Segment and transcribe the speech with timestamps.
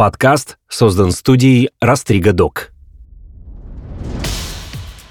[0.00, 2.70] Подкаст создан студией Растрига Док.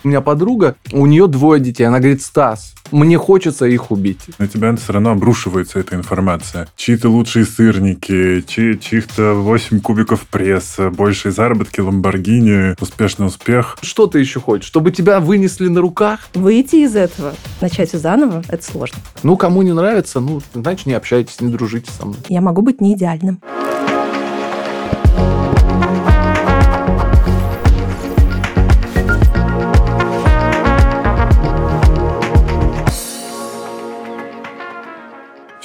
[0.05, 1.83] У меня подруга, у нее двое детей.
[1.83, 4.21] Она говорит, Стас, мне хочется их убить.
[4.39, 6.69] На тебя все равно обрушивается эта информация.
[6.77, 13.77] Чьи-то лучшие сырники, чьи- чьих-то 8 кубиков пресса, большие заработки, ламборгини, успешный успех.
[13.81, 14.67] Что ты еще хочешь?
[14.67, 16.29] Чтобы тебя вынесли на руках?
[16.33, 18.99] Выйти из этого, начать все заново, это сложно.
[19.21, 22.19] Ну, кому не нравится, ну, значит, не общайтесь, не дружите со мной.
[22.29, 23.41] Я могу быть не идеальным.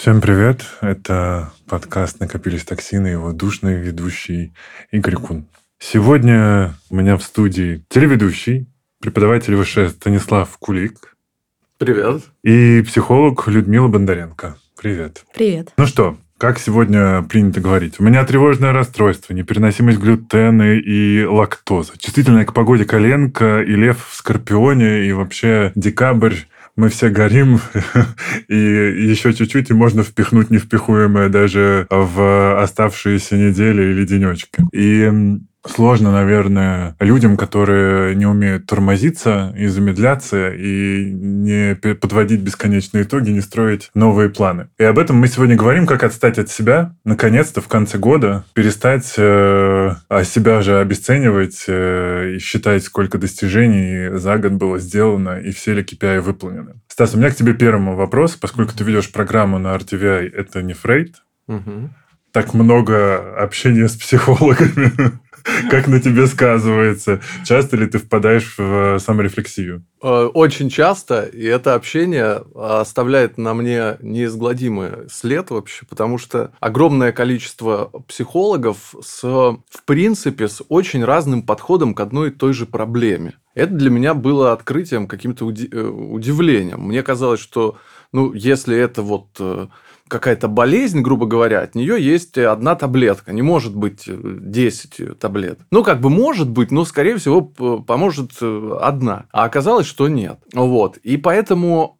[0.02, 0.62] Всем привет.
[0.80, 4.52] Это подкаст «Накопились токсины», его душный ведущий
[4.90, 5.46] Игорь Кун.
[5.78, 8.66] Сегодня у меня в студии телеведущий,
[9.00, 11.16] преподаватель ВШ Станислав Кулик
[11.78, 12.24] Привет.
[12.42, 14.56] и психолог Людмила Бондаренко.
[14.76, 15.24] Привет.
[15.32, 15.72] Привет.
[15.76, 18.00] Ну что, как сегодня принято говорить?
[18.00, 21.92] У меня тревожное расстройство, непереносимость глютена и лактоза.
[21.96, 26.38] Чувствительная к погоде коленка и лев в скорпионе, и вообще декабрь
[26.76, 27.60] мы все горим,
[28.48, 34.64] и еще чуть-чуть, и можно впихнуть невпихуемое даже в оставшиеся недели или денечки.
[34.72, 35.10] И
[35.66, 43.40] сложно, наверное, людям, которые не умеют тормозиться и замедляться, и не подводить бесконечные итоги, не
[43.40, 44.68] строить новые планы.
[44.78, 49.14] И об этом мы сегодня говорим, как отстать от себя, наконец-то в конце года, перестать
[49.16, 55.74] э, себя же обесценивать э, и считать, сколько достижений за год было сделано, и все
[55.74, 56.74] ли KPI выполнены.
[56.88, 60.74] Стас, у меня к тебе первому вопрос, поскольку ты ведешь программу на RTVI, это не
[60.74, 61.16] Фрейд,
[61.48, 61.94] Мгм.
[62.32, 64.90] Так много общения с психологами,
[65.70, 67.20] как на тебе сказывается?
[67.44, 69.84] Часто ли ты впадаешь в э, саморефлексию?
[70.02, 77.12] Э, Очень часто, и это общение оставляет на мне неизгладимый след вообще, потому что огромное
[77.12, 83.34] количество психологов с, в принципе, с очень разным подходом к одной и той же проблеме.
[83.54, 86.80] Это для меня было открытием, каким-то э, удивлением.
[86.80, 87.76] Мне казалось, что,
[88.12, 89.28] ну, если это вот
[90.08, 93.32] какая-то болезнь, грубо говоря, от нее есть одна таблетка.
[93.32, 95.66] Не может быть э, 10 таблеток.
[95.70, 99.24] Ну, как бы может быть, но, скорее всего, поможет э, одна.
[99.32, 100.38] А оказалось, что нет.
[100.52, 100.98] Вот.
[100.98, 101.96] И поэтому,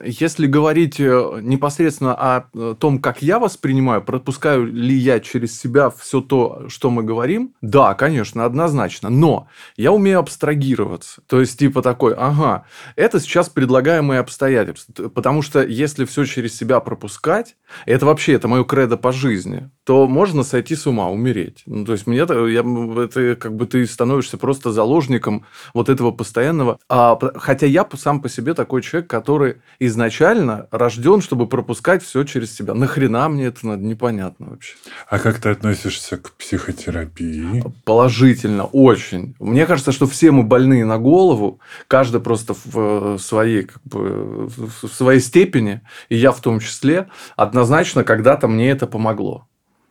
[0.00, 5.58] э, если говорить э, непосредственно о э, том, как я воспринимаю, пропускаю ли я через
[5.58, 9.10] себя все то, что мы говорим, да, конечно, однозначно.
[9.10, 11.20] Но я умею абстрагироваться.
[11.26, 12.64] То есть, типа такой, ага,
[12.96, 15.08] это сейчас предлагаемые обстоятельства.
[15.08, 17.39] Потому что если все через себя пропускать,
[17.86, 21.62] это вообще, это мое кредо по жизни, то можно сойти с ума, умереть.
[21.66, 26.10] Ну, то есть, мне это, я, это как бы ты становишься просто заложником вот этого
[26.10, 26.78] постоянного.
[26.88, 32.54] А, хотя я сам по себе такой человек, который изначально рожден, чтобы пропускать все через
[32.54, 32.74] себя.
[32.74, 34.74] Нахрена мне это надо, непонятно вообще.
[35.08, 37.64] А как ты относишься к психотерапии?
[37.84, 39.34] Положительно, очень.
[39.38, 44.48] Мне кажется, что все мы больные на голову, каждый просто в э, своей, как бы,
[44.48, 47.08] в своей степени, и я в том числе,
[47.40, 49.46] однозначно когда-то мне это помогло.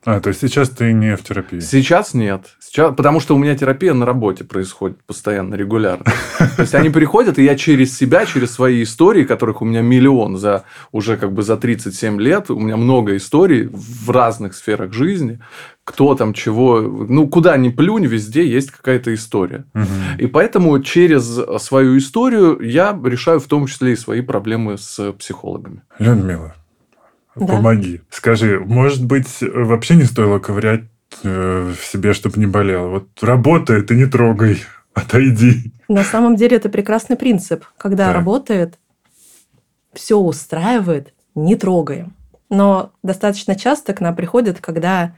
[0.06, 1.60] А, то есть сейчас ты не в терапии?
[1.60, 2.56] Сейчас нет.
[2.62, 6.06] Сейчас, потому что у меня терапия на работе происходит постоянно, регулярно.
[6.38, 10.38] То есть они приходят, и я через себя, через свои истории, которых у меня миллион
[10.38, 15.40] за уже как бы за 37 лет, у меня много историй в разных сферах жизни,
[15.84, 19.66] кто там чего, ну куда ни плюнь, везде есть какая-то история.
[20.18, 21.26] И поэтому через
[21.62, 25.82] свою историю я решаю в том числе и свои проблемы с психологами.
[25.98, 26.56] Людмила,
[27.36, 27.56] Да.
[27.56, 28.02] помоги.
[28.10, 30.84] Скажи, может быть, вообще не стоило ковырять
[31.24, 32.88] э, в себе, чтобы не болело?
[32.88, 34.62] Вот работает, и не трогай,
[34.94, 35.72] отойди.
[35.88, 37.66] На самом деле это прекрасный принцип.
[37.78, 38.16] Когда Так.
[38.16, 38.80] работает,
[39.94, 42.14] все устраивает, не трогаем.
[42.50, 45.16] Но достаточно часто к нам приходят, когда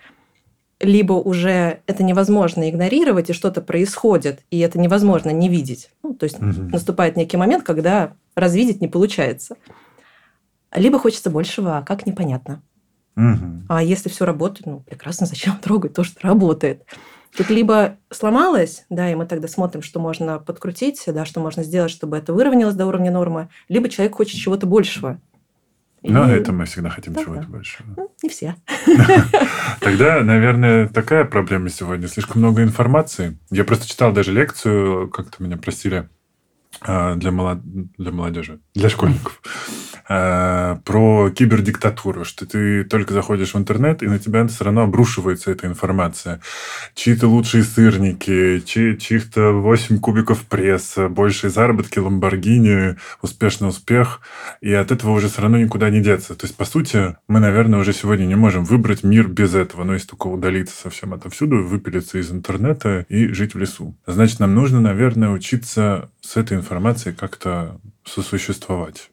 [0.79, 5.91] либо уже это невозможно игнорировать, и что-то происходит, и это невозможно не видеть.
[6.03, 6.69] Ну, то есть Мгм.
[6.69, 9.55] наступает некий момент, когда развидеть не получается.
[10.73, 12.61] Либо хочется большего, а как непонятно.
[13.15, 13.65] Мгм.
[13.67, 16.83] А если все работает, ну, прекрасно, зачем трогать то, что работает?
[17.35, 21.91] Тут либо сломалось, да, и мы тогда смотрим, что можно подкрутить, да, что можно сделать,
[21.91, 25.19] чтобы это выровнялось до уровня нормы, либо человек хочет чего-то большего.
[26.03, 27.47] Но И- это мы всегда хотим Да, чего-то да.
[27.47, 27.87] большего.
[27.95, 28.55] ну, не все.
[29.79, 32.07] Тогда, наверное, такая проблема сегодня.
[32.07, 33.37] Слишком много информации.
[33.49, 36.09] Я просто читал даже лекцию, как-то меня просили
[36.81, 37.59] а, для, молод...
[37.97, 39.41] для молодежи, для школьников.
[40.11, 45.51] Э, про кибердиктатуру, что ты только заходишь в интернет, и на тебя все равно обрушивается
[45.51, 46.41] эта информация.
[46.95, 54.21] Чьи-то лучшие сырники, чьи, чьих-то 8 кубиков пресса, большие заработки, Ламборгини, успешный успех,
[54.59, 56.35] и от этого уже все равно никуда не деться.
[56.35, 59.93] То есть, по сути, мы, наверное, уже сегодня не можем выбрать мир без этого, но
[59.93, 63.95] если только удалиться совсем отовсюду, выпилиться из интернета и жить в лесу.
[64.05, 69.10] Значит, нам нужно, наверное, учиться с этой информацией как-то сосуществовать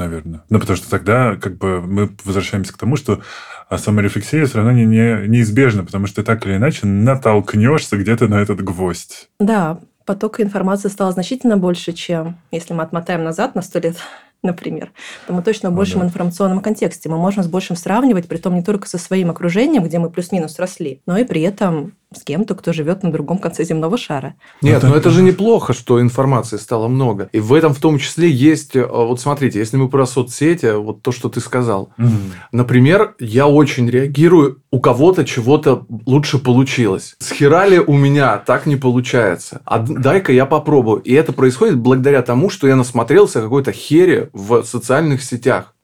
[0.00, 0.42] наверное.
[0.48, 3.20] Ну, потому что тогда как бы мы возвращаемся к тому, что
[3.68, 8.26] а саморефлексия все равно не, не, неизбежна, потому что ты так или иначе натолкнешься где-то
[8.26, 9.28] на этот гвоздь.
[9.38, 13.96] Да, потока информации стало значительно больше, чем если мы отмотаем назад на сто лет
[14.42, 14.90] например,
[15.26, 16.08] то мы точно в большем ну, да.
[16.08, 17.10] информационном контексте.
[17.10, 20.58] Мы можем с большим сравнивать, при том не только со своим окружением, где мы плюс-минус
[20.58, 24.34] росли, но и при этом с кем-то, кто живет на другом конце земного шара.
[24.62, 27.28] Нет, но это же неплохо, что информации стало много.
[27.30, 28.74] И в этом в том числе есть...
[28.74, 31.92] Э, вот смотрите, если мы про соцсети, вот то, что ты сказал.
[31.98, 32.08] Угу.
[32.50, 37.14] Например, я очень реагирую, у кого-то чего-то лучше получилось.
[37.20, 39.60] С херали у меня так не получается.
[39.64, 41.00] А дай-ка я попробую.
[41.02, 45.74] И это происходит благодаря тому, что я насмотрелся какой-то хере в социальных сетях.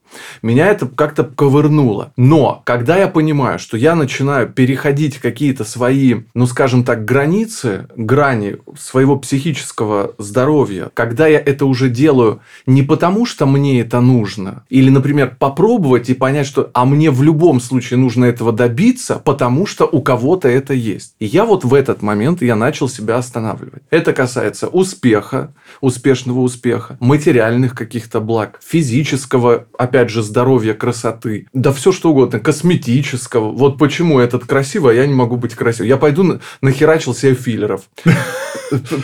[0.43, 2.13] Меня это как-то ковырнуло.
[2.17, 8.57] Но когда я понимаю, что я начинаю переходить какие-то свои, ну скажем так, границы, грани
[8.79, 14.91] своего психического здоровья, когда я это уже делаю не потому, что мне это нужно, или,
[14.91, 19.85] например, попробовать и понять, что а мне в любом случае нужно этого добиться, потому что
[19.85, 21.15] у кого-то это есть.
[21.19, 23.83] И я вот в этот момент я начал себя останавливать.
[23.91, 31.73] Это касается успеха, успешного успеха, материальных каких-то благ, физического, опять опять же, здоровья, красоты, да
[31.73, 33.51] все что угодно, косметического.
[33.51, 35.89] Вот почему этот красивый, а я не могу быть красивым.
[35.89, 37.83] Я пойду нахерачил себе филлеров.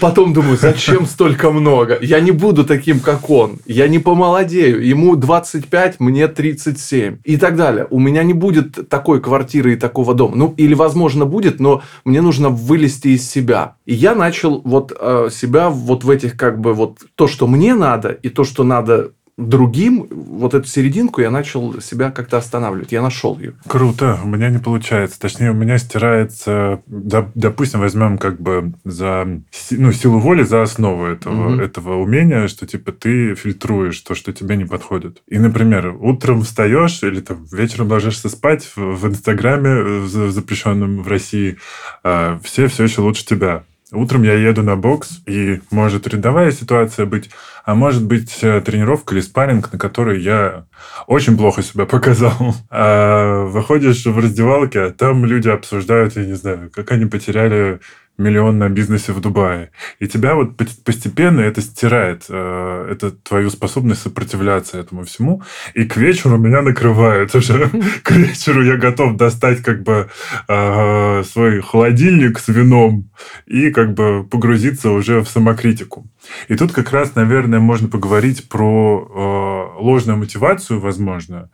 [0.00, 1.98] Потом думаю, зачем столько много?
[2.00, 3.58] Я не буду таким, как он.
[3.66, 4.84] Я не помолодею.
[4.84, 7.18] Ему 25, мне 37.
[7.24, 7.86] И так далее.
[7.90, 10.36] У меня не будет такой квартиры и такого дома.
[10.36, 13.74] Ну, или, возможно, будет, но мне нужно вылезти из себя.
[13.86, 17.74] И я начал вот э, себя вот в этих как бы вот то, что мне
[17.74, 19.12] надо, и то, что надо
[19.48, 22.92] другим, вот эту серединку я начал себя как-то останавливать.
[22.92, 23.54] Я нашел ее.
[23.66, 24.18] Круто.
[24.24, 25.20] У меня не получается.
[25.20, 31.54] Точнее, у меня стирается, допустим, возьмем как бы за ну, силу воли за основу этого,
[31.54, 31.62] угу.
[31.62, 35.22] этого умения, что типа ты фильтруешь то, что тебе не подходит.
[35.28, 41.08] И, например, утром встаешь или там вечером ложишься спать в, в Инстаграме, в запрещенном в
[41.08, 41.58] России,
[42.04, 43.64] э, все все еще лучше тебя.
[43.92, 47.28] Утром я еду на бокс, и может рядовая ситуация быть,
[47.66, 50.64] а может быть э, тренировка или спарринг, на которой я
[51.06, 52.32] очень плохо себя показал.
[52.70, 57.80] А выходишь в раздевалке, а там люди обсуждают, я не знаю, как они потеряли
[58.18, 59.70] миллион бизнесе в Дубае.
[59.98, 65.42] И тебя вот постепенно это стирает, э, это твою способность сопротивляться этому всему.
[65.74, 67.70] И к вечеру меня накрывает уже.
[68.02, 70.08] К вечеру я готов достать как бы
[70.48, 73.10] э, свой холодильник с вином
[73.46, 76.06] и как бы погрузиться уже в самокритику.
[76.48, 81.50] И тут как раз, наверное, можно поговорить про э, ложную мотивацию, возможно.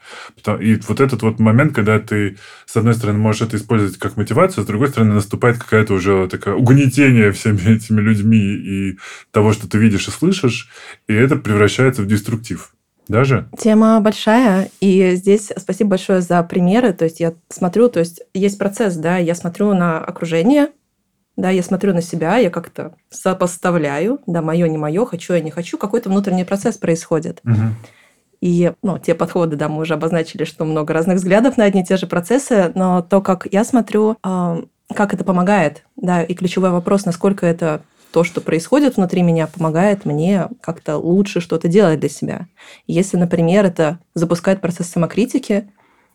[0.61, 4.65] И вот этот вот момент, когда ты, с одной стороны, можешь это использовать как мотивацию,
[4.65, 8.99] с другой стороны, наступает какая-то уже такая угнетение всеми этими людьми и
[9.31, 10.71] того, что ты видишь и слышишь,
[11.07, 12.75] и это превращается в деструктив.
[13.09, 13.49] Даже?
[13.59, 16.93] Тема большая, и здесь спасибо большое за примеры.
[16.93, 20.69] То есть я смотрю, то есть есть процесс, да, я смотрю на окружение,
[21.37, 25.51] да, я смотрю на себя, я как-то сопоставляю, да, мое, не мое, хочу, я не
[25.51, 27.41] хочу, какой-то внутренний процесс происходит.
[27.45, 27.63] Угу.
[28.41, 31.85] И ну, те подходы, да, мы уже обозначили, что много разных взглядов на одни и
[31.85, 34.17] те же процессы, но то, как я смотрю,
[34.95, 40.05] как это помогает, да, и ключевой вопрос, насколько это то, что происходит внутри меня, помогает
[40.05, 42.47] мне как-то лучше что-то делать для себя.
[42.87, 45.69] Если, например, это запускает процесс самокритики,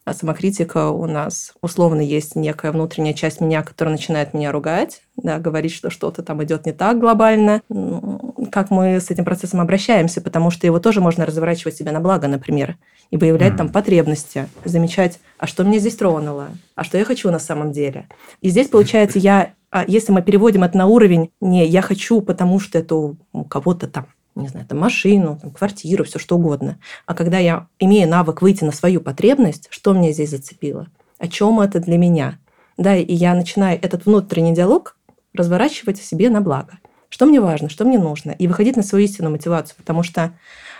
[0.06, 5.40] а самокритика у нас условно есть некая внутренняя часть меня, которая начинает меня ругать, да,
[5.40, 7.62] говорить, что что-то там идет не так глобально.
[8.52, 12.28] Как мы с этим процессом обращаемся, потому что его тоже можно разворачивать себе на благо,
[12.28, 12.78] например,
[13.12, 13.58] и выявлять mm.
[13.58, 18.08] там потребности, замечать, а что меня здесь тронуло, а что я хочу на самом деле.
[18.42, 22.60] И здесь, получается, я, а если мы переводим это на уровень не «я хочу, потому
[22.60, 26.80] что это у кого-то там не знаю, там, машину, там, квартиру, все что угодно.
[27.06, 30.88] А когда я имею навык выйти на свою потребность, что мне здесь зацепило?
[31.20, 32.40] О чем это для меня?
[32.78, 34.98] Да, и я начинаю этот внутренний диалог
[35.34, 36.80] разворачивать себе на благо.
[37.10, 40.34] Что мне важно, что мне нужно, и выходить на свою истинную мотивацию, потому что,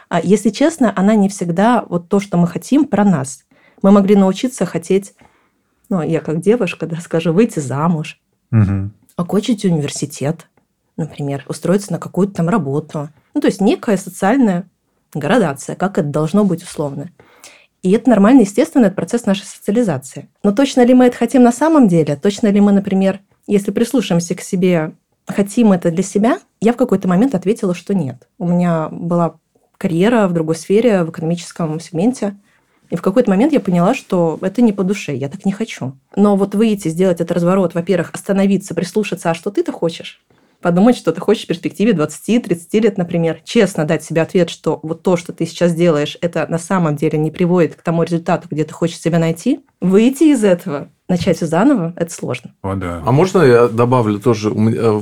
[0.10, 3.46] а, если честно, она не всегда вот то, что мы хотим, про нас.
[3.84, 5.14] Мы могли научиться хотеть,
[5.90, 8.20] ну, я как девушка, да, скажу, выйти замуж,
[8.52, 8.90] угу.
[9.16, 10.48] окончить университет,
[10.98, 14.66] например, устроиться на какую-то там работу– ну, то есть некая социальная
[15.14, 17.10] градация, как это должно быть условно.
[17.82, 20.30] И это нормально, естественно, это процесс нашей социализации.
[20.42, 22.16] Но точно ли мы это хотим на самом деле?
[22.16, 24.94] Точно ли мы, например, если прислушаемся к себе,
[25.28, 26.40] хотим это для себя?
[26.62, 28.28] Я в какой-то момент ответила, что нет.
[28.40, 29.36] У меня была
[29.78, 32.38] карьера в другой сфере, в экономическом сегменте.
[32.90, 35.94] И в какой-то момент я поняла, что это не по душе, я так не хочу.
[36.16, 40.22] Но вот выйти, сделать этот разворот, во-первых, остановиться, прислушаться, а что ты-то хочешь?
[40.64, 45.04] Подумать, что ты хочешь в перспективе 20-30 лет, например, честно дать себе ответ, что вот
[45.04, 48.64] то, что ты сейчас делаешь, это на самом деле не приводит к тому результату, где
[48.64, 52.54] ты хочешь себя найти, выйти из этого, начать все заново, это сложно.
[52.62, 53.04] О, да.
[53.06, 54.52] А можно я добавлю тоже?
[54.52, 55.02] Э,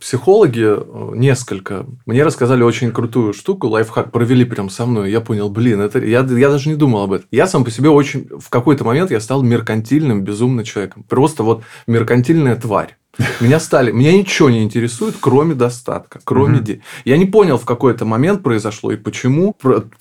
[0.00, 5.10] психологи э, несколько мне рассказали очень крутую штуку, лайфхак провели прям со мной.
[5.10, 7.28] Я понял, блин, это я, я даже не думал об этом.
[7.30, 11.04] Я сам по себе очень в какой-то момент я стал меркантильным, безумным человеком.
[11.04, 12.96] Просто вот меркантильная тварь.
[13.40, 16.82] Меня стали, меня ничего не интересует, кроме достатка, кроме денег.
[17.04, 19.56] Я не понял, в какой-то момент произошло и почему.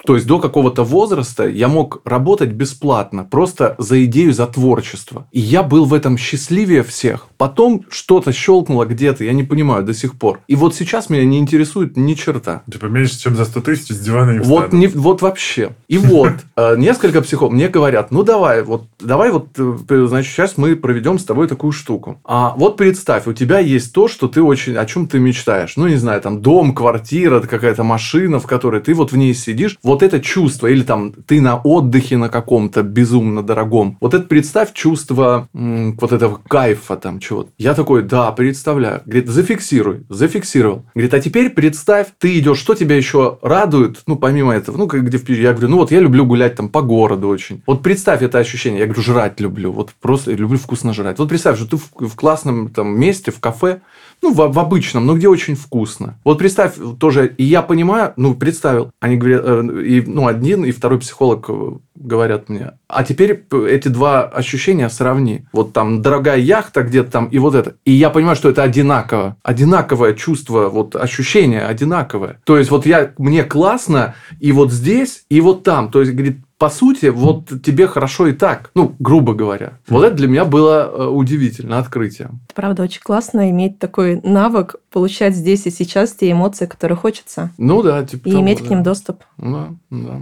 [0.06, 5.28] То есть до какого-то возраста я мог работать бесплатно, просто за идею, за творчество.
[5.32, 7.28] И я был в этом счастливее всех.
[7.46, 10.40] Потом что-то щелкнуло где-то, я не понимаю до сих пор.
[10.48, 12.64] И вот сейчас меня не интересует ни черта.
[12.72, 15.76] Типа меньше, чем за 100 тысяч с дивана не вот, не, вот вообще.
[15.88, 20.58] И вот э, несколько психологов мне говорят, ну давай, вот давай вот, э, значит, сейчас
[20.58, 22.20] мы проведем с тобой такую штуку.
[22.26, 25.78] А вот представь, у тебя есть то, что ты очень, о чем ты мечтаешь.
[25.78, 29.78] Ну, не знаю, там дом, квартира, какая-то машина, в которой ты вот в ней сидишь.
[29.84, 33.98] Вот это чувство, или там ты на отдыхе на каком-то безумно дорогом.
[34.02, 37.52] Вот это представь чувство вот этого кайфа там чего-то.
[37.58, 39.02] Я такой, да, представляю.
[39.06, 40.06] Говорит, зафиксируй.
[40.10, 40.86] Зафиксировал.
[40.94, 45.18] Говорит, а теперь представь, ты идешь, что тебя еще радует, ну, помимо этого, ну, где
[45.18, 47.62] в Я говорю, ну, вот я люблю гулять там по городу очень.
[47.68, 48.80] Вот представь это ощущение.
[48.80, 49.72] Я говорю, жрать люблю.
[49.72, 51.20] Вот просто люблю вкусно жрать.
[51.20, 53.82] Вот представь, что ты в, в классном там месте, в кафе,
[54.22, 56.18] ну, в, в обычном, но где очень вкусно.
[56.24, 60.72] Вот представь тоже, и я понимаю, ну, представил, они говорят, э, и, ну, один и
[60.72, 65.46] второй психолог э, говорят мне, а теперь эти два ощущения сравни.
[65.54, 67.76] Вот там дорогая яхта где-то там, и вот это.
[67.86, 69.38] И я понимаю, что это одинаково.
[69.44, 72.42] Одинаковое чувство, вот ощущение одинаковое.
[72.46, 75.92] То есть, вот я, мне классно и вот здесь, и вот там.
[75.92, 79.74] То есть, говорит, по сути, вот тебе хорошо и так, ну, грубо говоря.
[79.90, 82.30] Вот это для меня было э, удивительно, открытие.
[82.54, 87.52] Правда, очень классно иметь такой навык, получать здесь и сейчас те эмоции, которые хочется.
[87.58, 88.66] Ну да, типа И того, иметь да.
[88.66, 89.24] к ним доступ.
[89.38, 90.22] Да, да.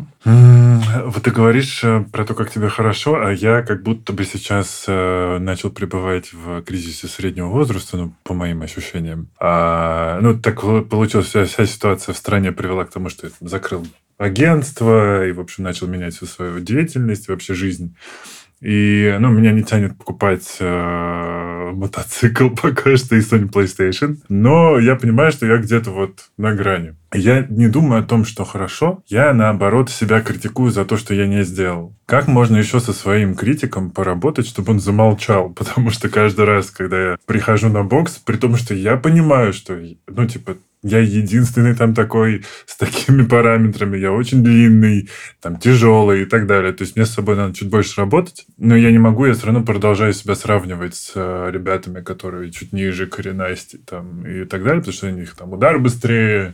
[1.05, 4.85] Вот ты говоришь э, про то, как тебе хорошо, а я как будто бы сейчас
[4.87, 9.27] э, начал пребывать в кризисе среднего возраста, ну, по моим ощущениям.
[9.39, 13.85] А, ну, так получилось, вся, вся ситуация в стране привела к тому, что я закрыл
[14.17, 17.95] агентство и, в общем, начал менять всю свою деятельность, вообще жизнь.
[18.63, 24.19] И, ну, меня не тянет покупать э, мотоцикл пока что и Sony PlayStation.
[24.29, 26.95] Но я понимаю, что я где-то вот на грани.
[27.13, 29.03] Я не думаю о том, что хорошо.
[29.07, 31.93] Я, наоборот, себя критикую за то, что я не сделал.
[32.05, 35.49] Как можно еще со своим критиком поработать, чтобы он замолчал?
[35.49, 39.77] Потому что каждый раз, когда я прихожу на бокс, при том, что я понимаю, что,
[40.07, 45.09] ну, типа, я единственный там такой с такими параметрами, я очень длинный,
[45.41, 46.73] там тяжелый и так далее.
[46.73, 49.47] То есть мне с собой надо чуть больше работать, но я не могу, я все
[49.47, 54.79] равно продолжаю себя сравнивать с э, ребятами, которые чуть ниже коренасти там, и так далее,
[54.79, 56.53] потому что у них там удар быстрее,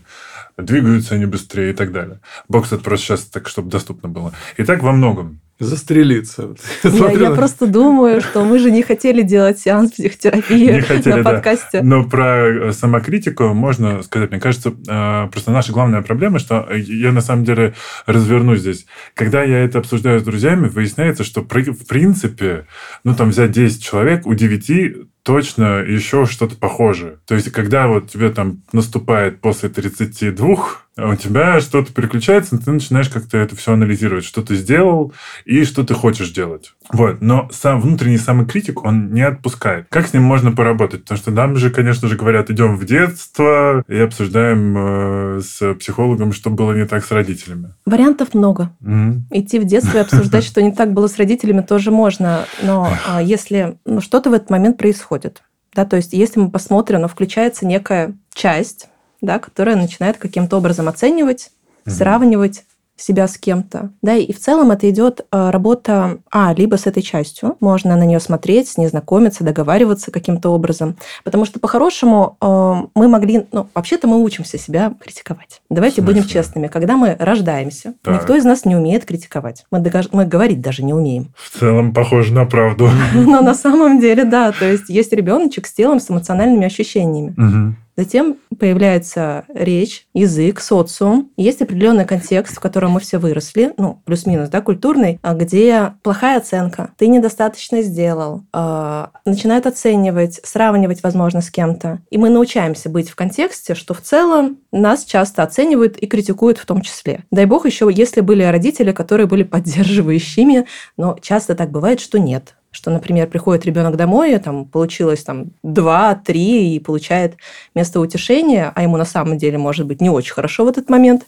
[0.57, 2.19] двигаются они быстрее и так далее.
[2.47, 4.33] Бокс это просто сейчас так, чтобы доступно было.
[4.57, 5.41] И так во многом.
[5.59, 6.55] Застрелиться.
[6.83, 11.23] Я, я просто думаю, что мы же не хотели делать сеанс психотерапии не хотели, на
[11.23, 11.81] подкасте.
[11.81, 11.83] Да.
[11.83, 14.31] Но про э, самокритику можно сказать.
[14.31, 17.73] Мне кажется, э, просто наша главная проблема, что я на самом деле
[18.05, 18.85] разверну здесь.
[19.13, 22.65] Когда я это обсуждаю с друзьями, выясняется, что в принципе,
[23.03, 27.19] ну там взять 10 человек, у 9 точно еще что-то похожее.
[27.27, 30.57] То есть, когда вот тебе там наступает после 32,
[31.03, 35.13] у тебя что-то переключается, ты начинаешь как-то это все анализировать, что ты сделал
[35.45, 36.73] и что ты хочешь делать.
[36.91, 37.21] Вот.
[37.21, 39.87] Но сам внутренний самокритик, он не отпускает.
[39.89, 41.03] Как с ним можно поработать?
[41.03, 46.33] Потому что нам же, конечно же, говорят, идем в детство и обсуждаем э, с психологом,
[46.33, 47.73] что было не так с родителями.
[47.85, 48.71] Вариантов много.
[48.81, 49.21] Mm-hmm.
[49.31, 52.45] Идти в детство и обсуждать, что не так было с родителями, тоже можно.
[52.63, 55.43] Но а, если ну, что-то в этот момент происходит,
[55.75, 58.87] да, то есть если мы посмотрим, но включается некая часть,
[59.21, 61.51] да, которая начинает каким-то образом оценивать,
[61.85, 61.91] mm-hmm.
[61.91, 62.63] сравнивать,
[63.01, 63.91] себя с кем-то.
[64.01, 68.03] Да, и в целом это идет э, работа, а, либо с этой частью, можно на
[68.03, 70.97] нее смотреть, с ней знакомиться, договариваться каким-то образом.
[71.23, 75.61] Потому что по-хорошему э, мы могли, ну, вообще-то мы учимся себя критиковать.
[75.69, 76.67] Давайте будем честными.
[76.67, 78.15] Когда мы рождаемся, так.
[78.15, 79.65] никто из нас не умеет критиковать.
[79.71, 81.33] Мы, мы говорить даже не умеем.
[81.35, 82.89] В целом похоже на правду.
[83.13, 84.51] Но на самом деле, да.
[84.51, 87.75] То есть есть ребеночек с телом, с эмоциональными ощущениями.
[87.99, 91.31] Затем появляется речь, язык, социум.
[91.35, 96.37] Есть определенный контекст, в котором мы все выросли, ну, плюс-минус, да, культурный, а где плохая
[96.37, 101.99] оценка, ты недостаточно сделал, э, начинают оценивать, сравнивать, возможно, с кем-то.
[102.09, 106.65] И мы научаемся быть в контексте, что в целом нас часто оценивают и критикуют в
[106.65, 107.25] том числе.
[107.31, 112.55] Дай бог еще, если были родители, которые были поддерживающими, но часто так бывает, что нет
[112.71, 117.35] что, например, приходит ребенок домой, там получилось там два, три и получает
[117.75, 121.23] место утешения, а ему на самом деле может быть не очень хорошо в этот момент,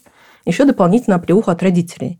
[0.46, 2.20] еще дополнительно оплеуха от родителей.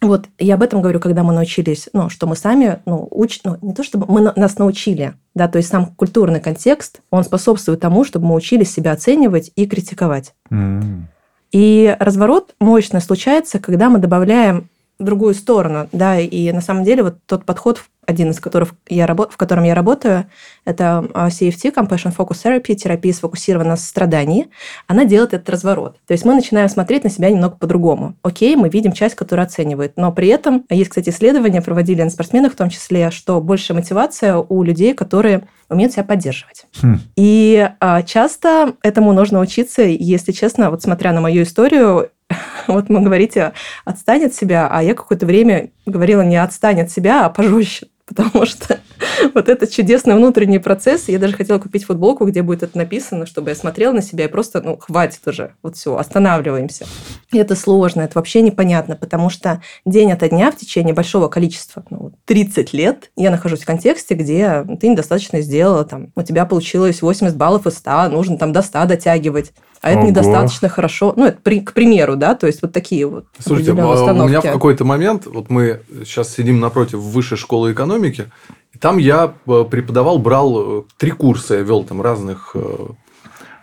[0.00, 3.40] Вот я об этом говорю, когда мы научились, ну, что мы сами, ну, уч...
[3.44, 7.80] ну, не то чтобы мы нас научили, да, то есть сам культурный контекст, он способствует
[7.80, 10.34] тому, чтобы мы учились себя оценивать и критиковать.
[10.50, 11.02] Mm.
[11.50, 14.68] И разворот мощно случается, когда мы добавляем
[15.04, 19.36] другую сторону, да, и на самом деле вот тот подход, один из которых я в
[19.36, 20.26] котором я работаю,
[20.64, 24.48] это а, CFT, Compassion Focus Therapy, терапия сфокусирована на страдании,
[24.86, 25.98] она делает этот разворот.
[26.06, 28.16] То есть мы начинаем смотреть на себя немного по-другому.
[28.22, 32.54] Окей, мы видим часть, которая оценивает, но при этом есть, кстати, исследования, проводили на спортсменах
[32.54, 36.64] в том числе, что большая мотивация у людей, которые умеют себя поддерживать.
[36.82, 37.00] Хм.
[37.16, 42.10] И а, часто этому нужно учиться, если честно, вот смотря на мою историю,
[42.66, 43.52] вот мы говорите,
[43.84, 48.46] отстань от себя, а я какое-то время говорила не отстань от себя, а пожестче потому
[48.46, 48.80] что
[49.34, 53.50] вот этот чудесный внутренний процесс, я даже хотела купить футболку, где будет это написано, чтобы
[53.50, 56.86] я смотрела на себя и просто, ну, хватит уже, вот все, останавливаемся.
[57.32, 61.84] И это сложно, это вообще непонятно, потому что день ото дня в течение большого количества,
[61.90, 67.02] ну, 30 лет, я нахожусь в контексте, где ты недостаточно сделала, там, у тебя получилось
[67.02, 70.08] 80 баллов из 100, нужно там до 100 дотягивать а это Ого.
[70.08, 71.12] недостаточно хорошо.
[71.16, 74.40] Ну, это при, к примеру, да, то есть вот такие вот Слушайте, а у меня
[74.40, 78.26] в какой-то момент, вот мы сейчас сидим напротив высшей школы экономики,
[78.72, 82.88] и там я э, преподавал, брал э, три курса, я вел там разных э,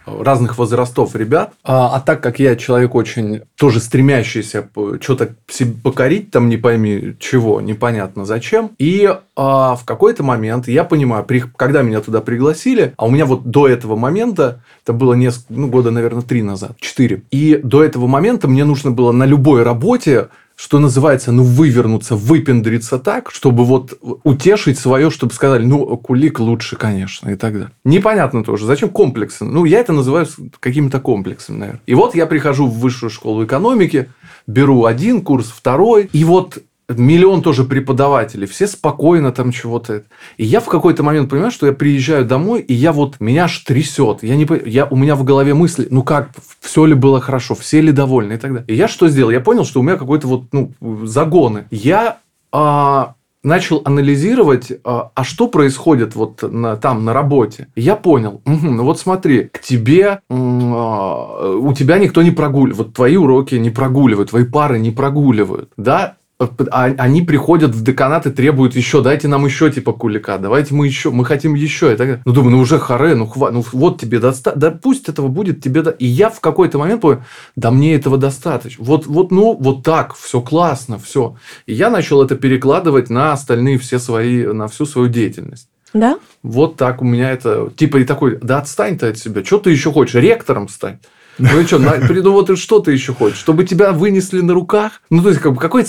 [0.06, 1.54] разных возрастов ребят.
[1.64, 4.70] А, а так как я человек очень тоже стремящийся
[5.02, 8.72] что-то себе покорить, там не пойми чего, непонятно зачем.
[8.78, 13.26] И а, в какой-то момент я понимаю, при, когда меня туда пригласили, а у меня
[13.26, 17.24] вот до этого момента, это было несколько, ну, года, наверное, три назад, четыре.
[17.32, 22.98] И до этого момента мне нужно было на любой работе что называется, ну, вывернуться, выпендриться
[22.98, 27.72] так, чтобы вот утешить свое, чтобы сказали, ну, кулик лучше, конечно, и так далее.
[27.84, 29.44] Непонятно тоже, зачем комплексы?
[29.44, 30.28] Ну, я это называю
[30.60, 31.82] какими-то комплексами, наверное.
[31.86, 34.10] И вот я прихожу в высшую школу экономики,
[34.48, 40.04] беру один курс, второй, и вот миллион тоже преподавателей, все спокойно там чего-то.
[40.38, 43.60] И я в какой-то момент понимаю, что я приезжаю домой, и я вот, меня аж
[43.60, 44.24] трясет.
[44.24, 47.82] Я не, я, у меня в голове мысли, ну как, все ли было хорошо, все
[47.82, 48.68] ли довольны и так далее.
[48.68, 49.32] И я что сделал?
[49.32, 50.72] Я понял, что у меня какой-то вот, ну,
[51.06, 51.66] загоны.
[51.72, 52.18] Я
[52.52, 57.68] а, начал анализировать, а, а что происходит вот на, там на работе.
[57.76, 62.94] я понял, угу, ну вот смотри, к тебе, а, у тебя никто не прогуливает, вот
[62.94, 68.76] твои уроки не прогуливают, твои пары не прогуливают, да, они приходят в деканат и требуют
[68.76, 71.94] еще, дайте нам еще типа кулика, давайте мы еще, мы хотим еще.
[71.94, 75.08] И так, ну, думаю, ну уже харе, ну, хва, ну вот тебе достаточно, да пусть
[75.08, 75.82] этого будет тебе.
[75.82, 75.92] Да...
[75.92, 77.22] И я в какой-то момент понял,
[77.56, 78.84] да мне этого достаточно.
[78.84, 81.38] Вот, вот, ну, вот так, все классно, все.
[81.68, 85.70] И я начал это перекладывать на остальные все свои, на всю свою деятельность.
[85.94, 86.20] Да?
[86.44, 89.72] Вот так у меня это, типа, и такой, да отстань ты от себя, что ты
[89.72, 91.00] еще хочешь, ректором стать?
[91.38, 93.38] Ну и что, ну вот что ты еще хочешь?
[93.38, 95.02] Чтобы тебя вынесли на руках?
[95.10, 95.84] Ну, то есть, как, какой,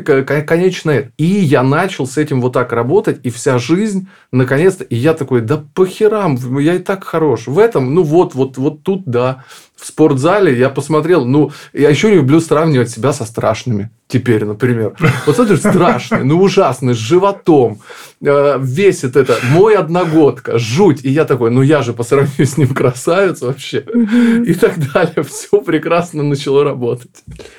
[0.42, 1.12] конечное?
[1.16, 5.40] И я начал с этим вот так работать, и вся жизнь, наконец-то, и я такой,
[5.40, 7.46] да похерам, я и так хорош.
[7.46, 9.44] В этом, ну вот, вот, вот тут, да.
[9.84, 14.94] В спортзале я посмотрел, ну, я еще не люблю сравнивать себя со страшными теперь, например.
[15.26, 17.80] Вот смотришь, страшный, ну ужасный, с животом,
[18.22, 21.04] э, весит это, мой одногодка, жуть.
[21.04, 23.84] И я такой, ну я же по сравнению с ним красавец вообще.
[24.46, 25.22] И так далее.
[25.22, 27.10] Все прекрасно начало работать.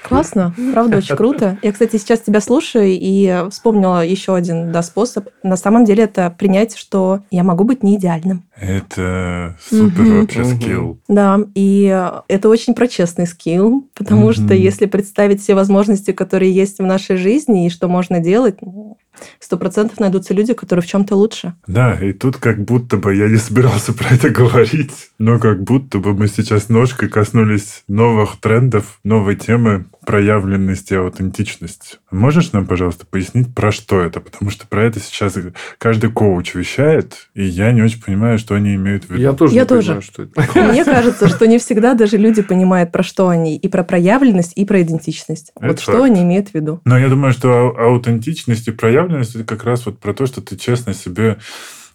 [0.07, 1.57] Классно, правда, очень круто.
[1.61, 5.29] Я, кстати, сейчас тебя слушаю и вспомнила еще один да, способ.
[5.43, 8.43] На самом деле это принять, что я могу быть не идеальным.
[8.59, 10.99] Это супер вообще скилл.
[11.07, 16.53] Да, и это очень про честный скилл, потому что если представить все возможности, которые которые
[16.53, 18.97] есть в нашей жизни и что можно делать, ну,
[19.39, 21.54] сто процентов найдутся люди, которые в чем-то лучше.
[21.67, 25.99] Да, и тут как будто бы я не собирался про это говорить, но как будто
[25.99, 31.99] бы мы сейчас ножкой коснулись новых трендов, новой темы проявленность и аутентичность.
[32.12, 34.19] Можешь нам, пожалуйста, пояснить, про что это?
[34.19, 35.36] Потому что про это сейчас
[35.78, 39.21] каждый коуч вещает, и я не очень понимаю, что они имеют в виду.
[39.21, 39.82] Я тоже я не тоже.
[39.82, 40.71] понимаю, что это.
[40.71, 44.65] Мне кажется, что не всегда даже люди понимают, про что они, и про проявленность, и
[44.65, 45.51] про идентичность.
[45.60, 46.82] Вот что они имеют в виду.
[46.86, 50.55] Но я думаю, что аутентичность и проявленность это как раз вот про то, что ты
[50.57, 51.37] честно себе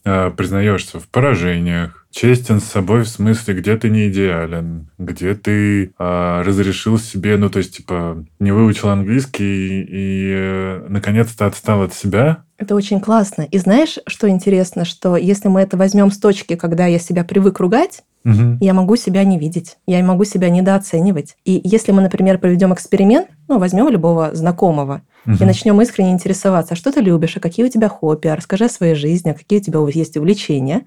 [0.05, 5.85] э, признаешься в поражениях, честен с собой в смысле, где ты не идеален, где ты
[5.87, 11.83] э, разрешил себе, ну, то есть, типа, не выучил английский и, и э, наконец-то отстал
[11.83, 12.45] от себя.
[12.59, 13.43] Это очень классно.
[13.43, 17.61] И знаешь, что интересно, что если мы это возьмем с точки, когда я себя привык
[17.61, 18.59] ругать, Угу.
[18.61, 21.37] я могу себя не видеть, я могу себя недооценивать.
[21.47, 26.77] И если мы, например, проведем эксперимент, ну, возьмем любого знакомого и начнем искренне интересоваться, а
[26.77, 29.59] что ты любишь, а какие у тебя хобби, а расскажи о своей жизни, а какие
[29.59, 30.87] у тебя есть увлечения.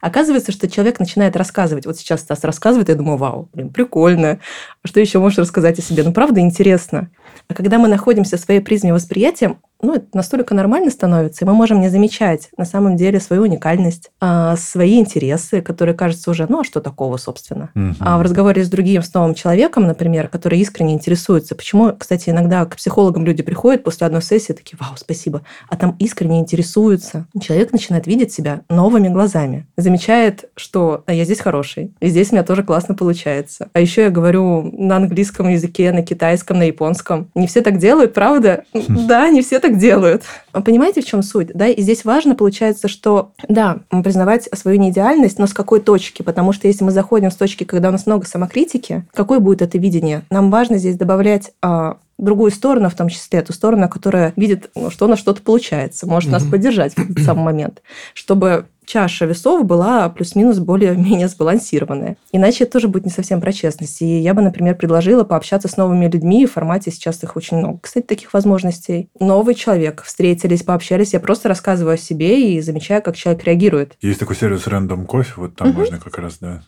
[0.00, 1.86] Оказывается, что человек начинает рассказывать.
[1.86, 4.38] Вот сейчас Стас рассказывает, я думаю, вау, блин, прикольно.
[4.84, 6.04] Что еще можешь рассказать о себе?
[6.04, 7.10] Ну, правда, интересно.
[7.48, 11.54] А когда мы находимся в своей призме восприятия, ну, это настолько нормально становится, и мы
[11.54, 16.60] можем не замечать на самом деле свою уникальность, а, свои интересы, которые кажутся уже, ну,
[16.60, 17.70] а что такого, собственно.
[17.74, 17.96] Мгм.
[18.00, 22.64] А в разговоре с другим, с новым человеком, например, который искренне интересуется, почему, кстати, иногда
[22.64, 27.26] к психологам люди приходят после одной сессии, такие, вау, спасибо, а там искренне интересуются.
[27.40, 32.34] Человек начинает видеть себя новыми глазами, замечает, что а я здесь хороший, и здесь у
[32.34, 33.68] меня тоже классно получается.
[33.72, 37.30] А еще я говорю на английском языке, на китайском, на японском.
[37.34, 38.64] Не все так делают, правда?
[39.08, 40.22] Да, не все так делают.
[40.52, 41.48] А Понимаете, в чем суть?
[41.54, 46.22] Да, и здесь важно, получается, что, да, признавать свою неидеальность, но с какой точки?
[46.22, 49.78] Потому что если мы заходим с точки, когда у нас много самокритики, какое будет это
[49.78, 50.22] видение?
[50.30, 54.90] Нам важно здесь добавлять а, другую сторону, в том числе ту сторону, которая видит, ну,
[54.90, 56.50] что у нас что-то получается, может нас Мгм.
[56.50, 57.82] поддержать в этот самый момент,
[58.14, 62.16] чтобы чаша весов была плюс-минус более-менее сбалансированная.
[62.32, 64.00] Иначе это тоже будет не совсем про честность.
[64.00, 67.80] И я бы, например, предложила пообщаться с новыми людьми в формате, сейчас их очень много,
[67.82, 69.10] кстати, таких возможностей.
[69.20, 73.96] Новый человек, встретились, пообщались, я просто рассказываю о себе и замечаю, как человек реагирует.
[74.00, 75.78] Есть такой сервис Random Coffee, вот там Мгм.
[75.78, 76.62] можно как раз, да,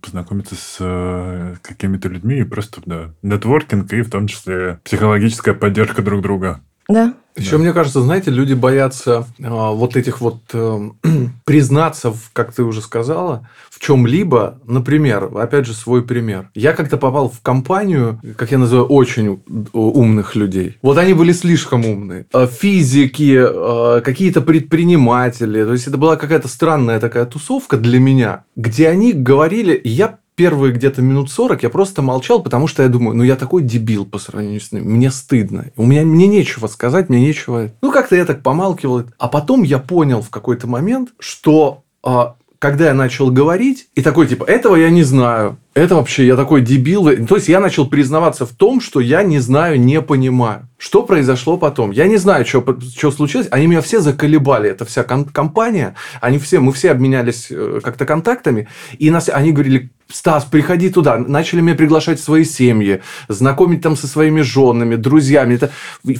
[0.00, 6.02] познакомиться с э, какими-то людьми и просто, да, нетворкинг и в том числе психологическая поддержка
[6.02, 6.60] друг друга.
[6.90, 7.58] Да, Еще, Да.
[7.58, 10.90] мне кажется, знаете, люди боятся а, вот этих вот э,
[11.44, 14.58] признаться, в, как ты уже сказала, в чем-либо.
[14.66, 16.50] Например, опять же, свой пример.
[16.54, 19.40] Я как-то попал в компанию, как я называю, очень
[19.72, 20.76] умных людей.
[20.82, 22.26] Вот они были слишком умные.
[22.32, 25.64] А, Физики, а, какие-то предприниматели.
[25.64, 30.72] То есть, это была какая-то странная такая тусовка для меня, где они говорили, я первые
[30.72, 34.18] где-то минут 40 я просто молчал, потому что я думаю, ну я такой дебил по
[34.18, 35.66] сравнению с ним, мне стыдно.
[35.76, 37.70] У меня мне нечего сказать, мне нечего.
[37.82, 39.02] Ну как-то я так помалкивал.
[39.18, 44.28] А потом я понял в какой-то момент, что а, когда я начал говорить, и такой
[44.28, 47.04] типа, этого я не знаю, это вообще я такой дебил.
[47.26, 50.68] То есть я начал признаваться в том, что я не знаю, не понимаю.
[50.78, 51.92] Что произошло потом?
[51.92, 52.64] Я не знаю, что,
[52.96, 53.48] что случилось.
[53.50, 54.68] Они меня все заколебали.
[54.68, 55.94] Это вся ком- компания.
[56.20, 58.66] Они все, мы все обменялись э, как-то контактами.
[58.98, 61.18] И нас, они говорили, Стас, приходи туда.
[61.18, 65.54] Начали меня приглашать в свои семьи, знакомить там со своими женами, друзьями.
[65.54, 65.70] Это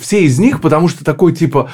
[0.00, 1.70] все из них, потому что такой типа,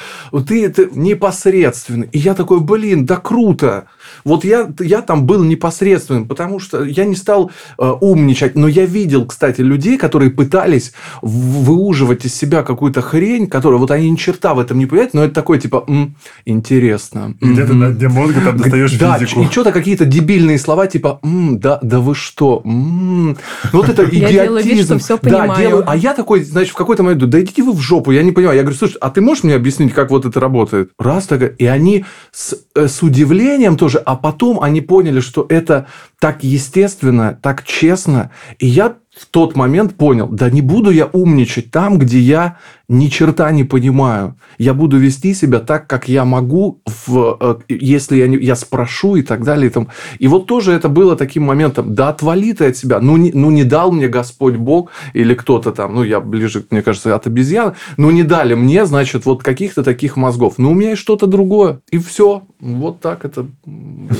[0.47, 2.09] ты это непосредственный.
[2.11, 3.85] И я такой, блин, да круто.
[4.23, 8.55] Вот я, я там был непосредственным, потому что я не стал умничать.
[8.55, 14.09] Но я видел, кстати, людей, которые пытались выуживать из себя какую-то хрень, которая вот они
[14.09, 17.35] ни черта в этом не понимают, но это такое типа, «М, интересно.
[17.41, 19.41] Где-то на дне мозга там достаешь да, физику.
[19.41, 22.61] и что-то какие-то дебильные слова, типа, «М, да, да вы что?
[22.65, 23.37] М».
[23.71, 24.99] Вот это Я делаю вид, идиотизм.
[25.23, 25.83] Да, делаю.
[25.87, 28.57] А я такой, значит, в какой-то момент, да идите вы в жопу, я не понимаю.
[28.57, 30.91] Я говорю, слушай, а ты можешь мне объяснить, как вот это работает?
[30.97, 35.87] Раз так, и они с, э, с удивлением тоже, а потом они поняли, что это
[36.19, 38.31] так естественно, так честно.
[38.57, 43.07] И я в тот момент понял, да не буду я умничать там, где я ни
[43.07, 44.35] черта не понимаю.
[44.57, 49.15] Я буду вести себя так, как я могу, в, э, если я, не, я спрошу
[49.15, 49.69] и так далее.
[49.69, 49.89] И, там.
[50.19, 52.99] и вот тоже это было таким моментом, да отвали ты от себя.
[52.99, 56.81] Ну не, ну не дал мне Господь Бог или кто-то там, ну я ближе, мне
[56.81, 60.55] кажется, от обезьян, ну не дали мне, значит, вот каких-то таких мозгов.
[60.57, 61.79] Ну у меня есть что-то другое.
[61.91, 62.43] И все.
[62.59, 64.17] Вот так это было.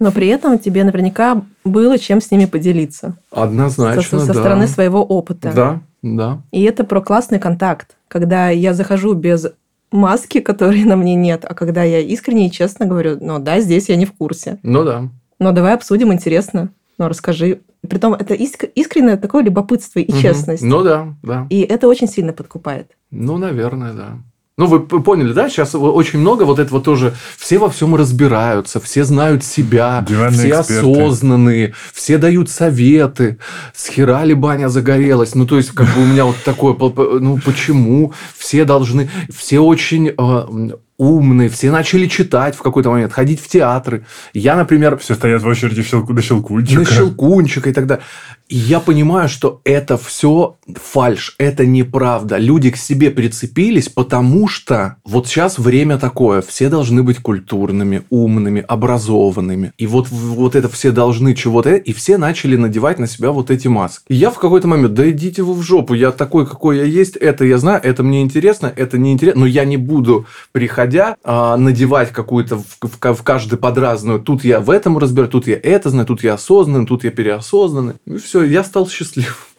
[0.00, 3.14] Но при этом тебе наверняка было чем с ними поделиться.
[3.30, 4.40] Однозначно, со, со да.
[4.40, 5.52] стороны своего опыта.
[5.54, 6.42] Да, да.
[6.50, 9.46] И это про классный контакт, когда я захожу без
[9.92, 13.88] маски, которой на мне нет, а когда я искренне и честно говорю, ну да, здесь
[13.88, 15.08] я не в курсе, Ну да.
[15.38, 17.60] но давай обсудим, интересно, ну расскажи.
[17.88, 20.20] Притом это иск- искреннее такое любопытство и Мгм.
[20.20, 20.62] честность.
[20.62, 21.46] Ну да, да.
[21.50, 22.90] И это очень сильно подкупает.
[23.10, 24.18] Ну, наверное, да.
[24.60, 25.48] Ну, вы поняли, да?
[25.48, 27.14] Сейчас очень много вот этого тоже.
[27.38, 30.90] Все во всем разбираются, все знают себя, Диванные все эксперты.
[30.90, 33.38] осознанные, все дают советы.
[33.74, 35.34] С хера ли баня загорелась?
[35.34, 36.76] Ну, то есть, как бы у меня вот такое,
[37.20, 38.12] ну, почему?
[38.36, 44.04] Все должны, все очень э, умные, все начали читать в какой-то момент, ходить в театры.
[44.34, 46.80] Я, например, Все стоят в очереди в щелку, до щелкунчика.
[46.80, 48.04] на щелкунчика и так далее.
[48.52, 52.36] Я понимаю, что это все фальш, это неправда.
[52.36, 58.64] Люди к себе прицепились, потому что вот сейчас время такое, все должны быть культурными, умными,
[58.66, 59.72] образованными.
[59.78, 63.68] И вот, вот это все должны чего-то, и все начали надевать на себя вот эти
[63.68, 64.02] маски.
[64.08, 67.14] И я в какой-то момент, да идите вы в жопу, я такой, какой я есть,
[67.14, 71.56] это я знаю, это мне интересно, это не интересно, но я не буду, приходя, а,
[71.56, 76.06] надевать какую-то в, в, каждый подразную, тут я в этом разбираюсь, тут я это знаю,
[76.06, 77.94] тут я осознанный, тут я переосознанный.
[78.06, 79.49] И все, я стал счастлив.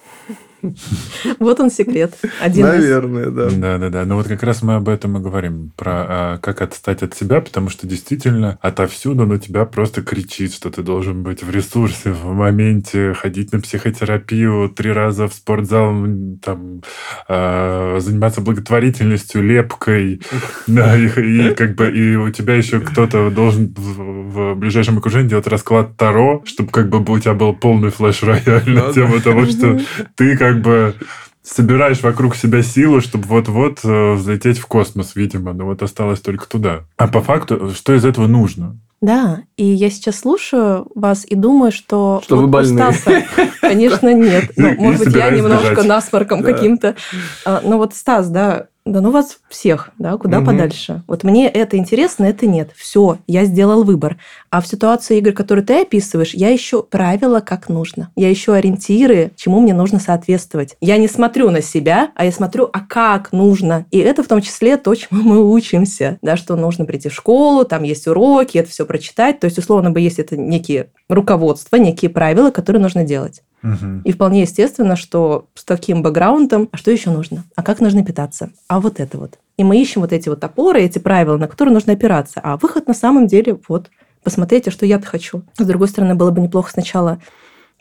[1.40, 2.14] Вот он секрет.
[2.40, 3.50] Один Наверное, да.
[3.50, 4.06] Да, да, да.
[4.06, 7.42] Ну вот как раз мы об этом и говорим, про а, как отстать от себя,
[7.42, 12.26] потому что действительно отовсюду на тебя просто кричит, что ты должен быть в ресурсе, в
[12.34, 15.94] моменте, ходить на психотерапию три раза в спортзал,
[16.42, 16.82] там,
[17.28, 20.22] а, заниматься благотворительностью, лепкой,
[20.68, 25.30] да, и, и как бы и у тебя еще кто-то должен в, в ближайшем окружении
[25.30, 29.80] делать расклад Таро, чтобы как бы у тебя был полный флеш-рояль на тему того, что
[30.16, 30.96] ты как как бы
[31.44, 35.54] собираешь вокруг себя силу, чтобы вот-вот э, взлететь в космос, видимо.
[35.54, 36.82] Но вот осталось только туда.
[36.98, 38.78] А по факту, что из этого нужно?
[39.02, 42.22] Да, и я сейчас слушаю вас и думаю, что...
[42.24, 42.78] Что вот вы больны.
[42.78, 43.24] Стаса,
[43.62, 44.52] конечно, нет.
[44.58, 46.96] Ну, может быть, я немножко насморком каким-то.
[47.44, 50.48] А, но вот Стас, да, да ну вас всех, да, куда угу.
[50.48, 51.04] подальше.
[51.08, 52.72] Вот мне это интересно, это нет.
[52.76, 54.18] Все, я сделал выбор.
[54.50, 58.12] А в ситуации игр, которые ты описываешь, я ищу правила, как нужно.
[58.16, 60.78] Я ищу ориентиры, чему мне нужно соответствовать.
[60.82, 63.86] Я не смотрю на себя, а я смотрю, а как нужно.
[63.92, 66.18] И это в том числе то, чему мы учимся.
[66.24, 69.40] Да, что нужно прийти в школу, там есть уроки, это все прочитать.
[69.40, 73.44] То есть, условно бы, есть это некие руководства, некие правила, которые нужно делать.
[73.64, 74.02] Угу.
[74.06, 77.44] И вполне естественно, что с таким бэкграундом, а что еще нужно?
[77.56, 78.52] А как нужно питаться?
[78.68, 79.38] А вот это вот.
[79.58, 82.40] И мы ищем вот эти вот опоры, эти правила, на которые нужно опираться.
[82.44, 83.90] А выход на самом деле вот
[84.24, 85.44] посмотреть, а что я-то хочу.
[85.58, 87.20] С другой стороны, было бы неплохо сначала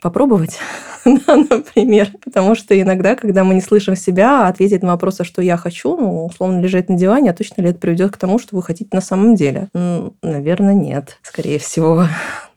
[0.01, 0.57] попробовать,
[1.05, 2.09] например.
[2.23, 5.95] Потому что иногда, когда мы не слышим себя, ответить на вопрос, а что я хочу,
[5.95, 8.89] ну, условно, лежать на диване, а точно ли это приведет к тому, что вы хотите
[8.91, 9.69] на самом деле?
[10.23, 12.07] наверное, нет, скорее всего.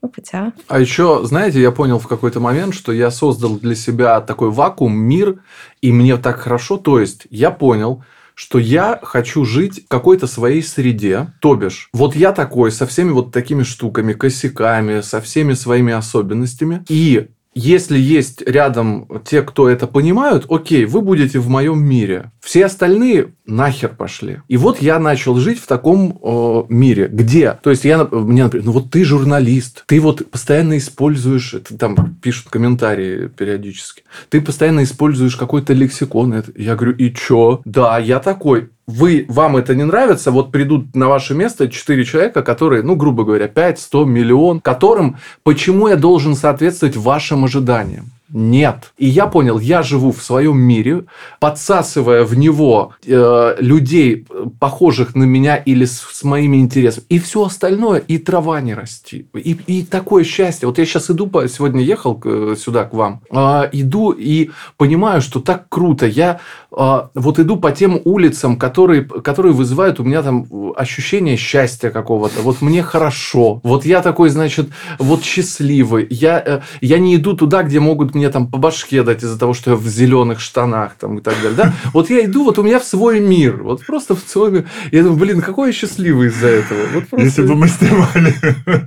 [0.04, 0.52] Ну, хотя...
[0.68, 4.94] А еще, знаете, я понял в какой-то момент, что я создал для себя такой вакуум,
[4.94, 5.40] мир,
[5.80, 6.76] и мне так хорошо.
[6.76, 12.14] То есть, я понял, что я хочу жить в какой-то своей среде, то бишь, вот
[12.16, 18.42] я такой, со всеми вот такими штуками, косяками, со всеми своими особенностями, и если есть
[18.42, 22.32] рядом те, кто это понимают, окей, вы будете в моем мире.
[22.40, 24.40] Все остальные нахер пошли.
[24.48, 28.66] И вот я начал жить в таком э, мире, где, то есть я, мне, например,
[28.66, 34.82] ну вот ты журналист, ты вот постоянно используешь, это, там пишут комментарии периодически, ты постоянно
[34.82, 36.32] используешь какой-то лексикон.
[36.32, 37.62] Это, я говорю, и чё?
[37.64, 42.42] Да, я такой вы, вам это не нравится, вот придут на ваше место 4 человека,
[42.42, 48.13] которые, ну, грубо говоря, 5, 100, миллион, которым, почему я должен соответствовать вашим ожиданиям?
[48.36, 48.92] Нет.
[48.98, 51.04] И я понял, я живу в своем мире,
[51.38, 54.26] подсасывая в него э, людей,
[54.58, 57.06] похожих на меня или с, с моими интересами.
[57.08, 59.28] И все остальное, и трава не расти.
[59.34, 60.66] И, и такое счастье.
[60.66, 62.20] Вот я сейчас иду, сегодня ехал
[62.56, 66.04] сюда к вам, э, иду и понимаю, что так круто.
[66.04, 66.40] Я
[66.76, 72.42] э, вот иду по тем улицам, которые, которые вызывают у меня там ощущение счастья какого-то.
[72.42, 73.60] Вот мне хорошо.
[73.62, 76.08] Вот я такой, значит, вот счастливый.
[76.10, 79.54] Я, э, я не иду туда, где могут мне там по башке дать из-за того,
[79.54, 81.56] что я в зеленых штанах там и так далее.
[81.56, 81.74] Да?
[81.92, 83.62] Вот я иду, вот у меня в свой мир.
[83.62, 84.64] Вот просто в свой мир.
[84.92, 86.80] Я думаю, блин, какой я счастливый из-за этого.
[86.92, 87.26] Вот просто...
[87.26, 88.34] Если бы мы снимали,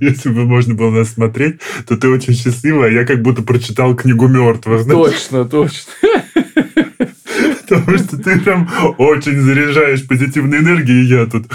[0.00, 3.94] если бы можно было нас смотреть, то ты очень счастливый, а я как будто прочитал
[3.94, 4.86] книгу мертвых.
[4.86, 5.92] Точно, точно.
[7.88, 11.46] Потому что ты там очень заряжаешь позитивной энергией, я тут.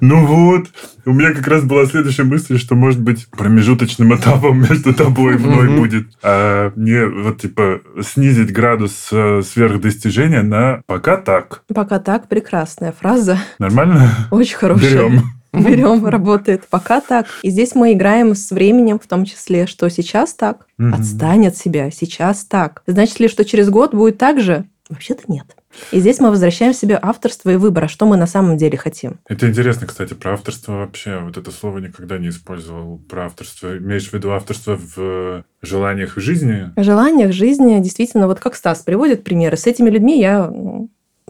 [0.00, 0.66] Ну вот.
[1.06, 5.38] У меня как раз была следующая мысль, что, может быть, промежуточным этапом между тобой и
[5.38, 11.62] мной будет а, мне вот, типа, снизить градус э, сверхдостижения на пока так.
[11.72, 13.38] Пока так, прекрасная фраза.
[13.60, 14.10] Нормально?
[14.32, 14.90] Очень хорошая.
[14.90, 15.22] Берем.
[15.52, 16.64] Берем, работает.
[16.68, 17.26] Пока так.
[17.42, 21.92] И здесь мы играем с временем, в том числе, что сейчас так, отстань от себя,
[21.92, 22.82] сейчас так.
[22.88, 24.64] Значит ли, что через год будет так же?
[24.90, 25.46] Вообще-то нет.
[25.92, 29.18] И здесь мы возвращаем себе авторство и выбор, а что мы на самом деле хотим.
[29.28, 31.18] Это интересно, кстати, про авторство вообще.
[31.18, 32.98] Вот это слово никогда не использовал.
[33.08, 33.76] Про авторство.
[33.78, 36.72] Имеешь в виду авторство в желаниях жизни?
[36.76, 39.56] В желаниях жизни, действительно, вот как Стас приводит примеры.
[39.56, 40.52] С этими людьми я...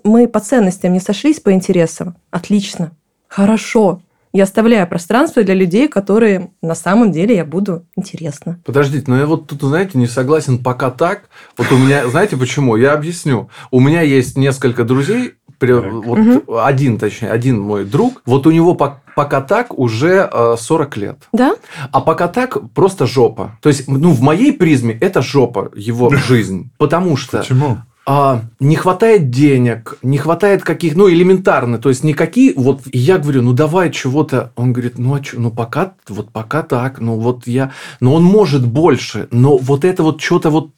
[0.04, 2.16] Мы по ценностям не сошлись, по интересам.
[2.30, 2.92] Отлично.
[3.26, 4.00] Хорошо.
[4.32, 8.60] Я оставляю пространство для людей, которые на самом деле я буду интересно.
[8.64, 11.22] Подождите, но я вот тут, знаете, не согласен пока так.
[11.56, 12.76] Вот у меня, знаете почему?
[12.76, 13.48] Я объясню.
[13.70, 16.42] У меня есть несколько друзей, при- вот Мгм.
[16.62, 21.16] один, точнее, один мой друг, вот у него по- пока так уже э, 40 лет.
[21.32, 21.56] Да?
[21.90, 23.58] А пока так просто жопа.
[23.60, 26.70] То есть, ну, в моей призме это жопа, его жизнь.
[26.78, 27.78] Потому что Почему?
[28.10, 33.18] А, не хватает денег, не хватает каких, ну, элементарно, то есть никакие, вот, и я
[33.18, 37.16] говорю, ну, давай чего-то, он говорит, ну, а чё, ну, пока, вот пока так, ну,
[37.18, 40.70] вот я, ну, он может больше, но вот это вот что-то вот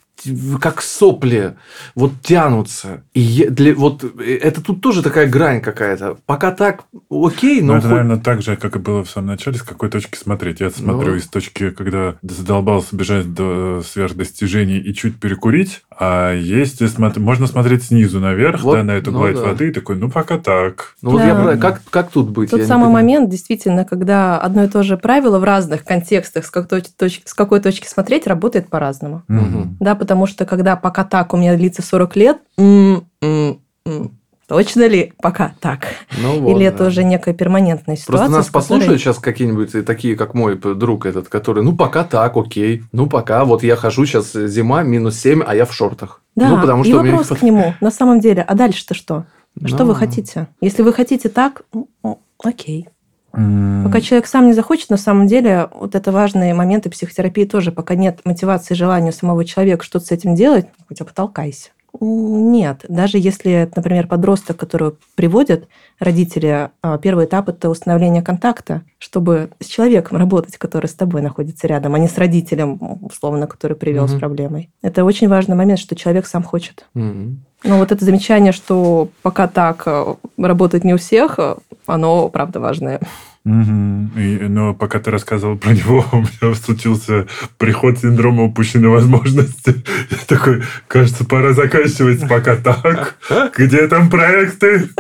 [0.60, 1.54] как сопли,
[1.94, 3.04] вот тянутся.
[3.14, 6.18] И для, вот э, это тут тоже такая грань какая-то.
[6.26, 9.28] Пока так, окей, Ну, но это, хоть- наверное, так же, как и было в самом
[9.28, 10.60] начале, с какой точки смотреть.
[10.60, 11.16] Я смотрю Ну.
[11.16, 17.84] из точки, когда задолбался бежать до сверхдостижений и чуть перекурить, а есть, смотр- можно смотреть
[17.84, 19.42] снизу наверх, Вот, да, на эту ну гладь да.
[19.42, 20.94] воды, и такой, ну, пока так.
[21.02, 21.42] ну, вот я Да.
[21.44, 22.50] про- как, как тут быть?
[22.50, 26.50] Тот Я самый момент, действительно, когда одно и то же правило в разных контекстах, с
[26.50, 29.24] какой, точ- с какой точки смотреть, работает по-разному.
[29.28, 29.76] Мгм.
[29.78, 34.10] Да, потому что когда пока так у меня длится 40 лет, м, м, м,
[34.50, 35.86] точно ли пока так?
[36.20, 36.86] Ну, вот, Или это да.
[36.88, 38.26] уже некая перманентная ситуация?
[38.26, 42.02] Просто нас которой- послушают сейчас какие-нибудь и такие, как мой друг этот, который, ну, пока
[42.02, 42.82] так, окей.
[42.90, 46.20] Ну, пока, вот я хожу сейчас зима, минус 7, а я в шортах.
[46.34, 49.24] Да, ну, потому и что меня- вопрос к нему, на самом деле, а дальше-то что?
[49.64, 50.48] Что Ну, вы хотите?
[50.60, 52.88] Если вы хотите так, ну, ну, окей.
[53.32, 57.70] Пока человек сам не захочет, на самом деле, вот это важные моменты психотерапии тоже.
[57.70, 61.70] Пока нет мотивации, желания у самого человека что-то с этим делать, хотя потолкайся.
[62.00, 62.84] Нет.
[62.88, 69.66] Даже если, например, подросток, которого приводят родители, а, первый этап– это установление контакта, чтобы с
[69.66, 74.12] человеком работать, который с тобой находится рядом, а не с родителем, условно, который привел с
[74.12, 74.20] Мгм.
[74.20, 74.70] проблемой.
[74.82, 76.86] Это очень важный момент, что человек сам хочет.
[76.94, 77.44] Мгм.
[77.64, 81.38] Но вот это замечание, что пока так э, работает не у всех,
[81.86, 83.00] оно, правда, важное.
[83.44, 84.11] Мгм.
[84.18, 87.26] И, но пока ты рассказывал про него, у меня случился
[87.59, 89.83] приход синдрома упущенной возможности.
[90.11, 93.16] Я такой, кажется, пора заканчивать пока так.
[93.57, 94.90] Где там проекты?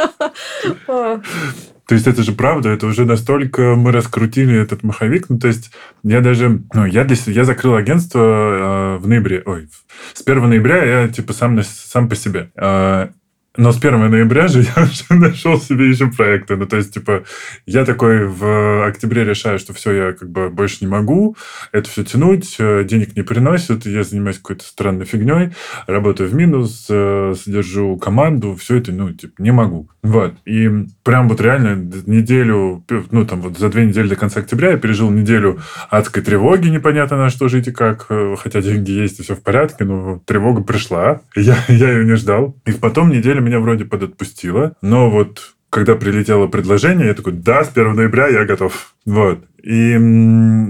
[0.86, 5.28] То есть это же правда, это уже настолько мы раскрутили этот маховик.
[5.28, 5.72] Ну, то есть
[6.04, 9.68] я даже, ну, я для себя, я закрыл агентство э, в ноябре, ой,
[10.14, 12.52] с 1 ноября я типа сам, сам по себе.
[12.54, 13.08] Э,
[13.56, 16.56] но с 1 ноября же я уже нашел себе еще проекты.
[16.56, 17.24] Ну, то есть, типа,
[17.66, 21.36] я такой в октябре решаю, что все, я как бы больше не могу
[21.72, 25.50] это все тянуть, э, денег не приносит, я занимаюсь какой-то странной фигней,
[25.86, 29.88] работаю в минус, э, содержу команду, все это, ну, типа, не могу.
[30.02, 30.34] Вот.
[30.44, 30.70] И
[31.04, 35.10] прям вот реально неделю, ну, там вот за две недели до конца октября я пережил
[35.10, 35.60] неделю
[35.90, 39.42] адской тревоги, непонятно на что жить и как, э, хотя деньги есть и все в
[39.42, 42.56] порядке, но тревога пришла, я, я ее не ждал.
[42.66, 43.10] И потом
[43.40, 48.26] неделя меня вроде подотпустила, но вот когда прилетело предложение, я такой, да, с 1 ноября
[48.28, 48.94] я готов.
[49.06, 49.44] Вот.
[49.62, 49.96] И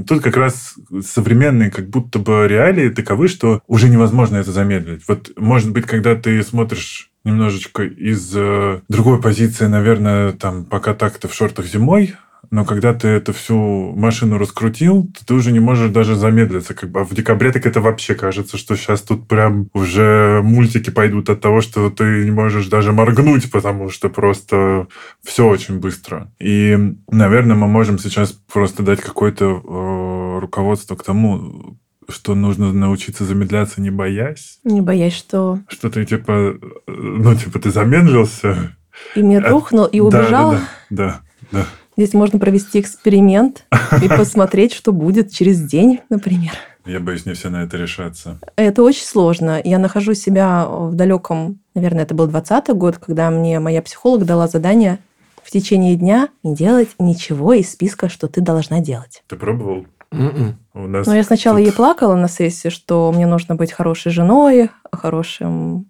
[0.07, 5.03] тут как раз современные как будто бы реалии таковы, что уже невозможно это замедлить.
[5.09, 11.29] Вот, может быть, когда ты смотришь немножечко из э, другой позиции, наверное, там, пока так-то
[11.29, 12.15] в шортах зимой,
[12.51, 16.75] но когда ты эту всю машину раскрутил, то ты уже не можешь даже замедлиться.
[16.75, 17.01] Как бы.
[17.01, 21.41] А в декабре так это вообще кажется, что сейчас тут прям уже мультики пойдут от
[21.41, 24.89] того, что ты не можешь даже моргнуть, потому что просто
[25.25, 26.31] все очень быстро.
[26.41, 26.77] И,
[27.11, 31.77] наверное, мы можем сейчас просто дать какое-то э, руководство к тому,
[32.09, 34.59] что нужно научиться замедляться, не боясь.
[34.65, 36.57] Не боясь, что Что ты типа,
[36.89, 38.75] ну, типа, ты замедлился.
[39.15, 40.53] и мир Э, рухнул, и убежал.
[40.53, 40.61] Да,
[40.91, 41.21] да,
[41.53, 41.67] да, да.
[42.01, 43.67] Здесь можно провести эксперимент
[44.03, 46.53] и посмотреть, что будет через день, например.
[46.87, 48.39] Я боюсь, не все на это решатся.
[48.57, 49.61] Это очень сложно.
[49.63, 54.49] Я нахожу себя в далеком, наверное, это был 20 год, когда мне моя психолог дала
[54.49, 54.99] задание
[55.43, 59.23] в течение дня не делать ничего из списка, что ты должна делать.
[59.27, 59.85] Ты пробовал?
[60.11, 60.57] Мгм.
[60.73, 64.11] У нас Но я сначала тут- ей плакала на сессии, что мне нужно быть хорошей
[64.11, 65.85] женой, хорошим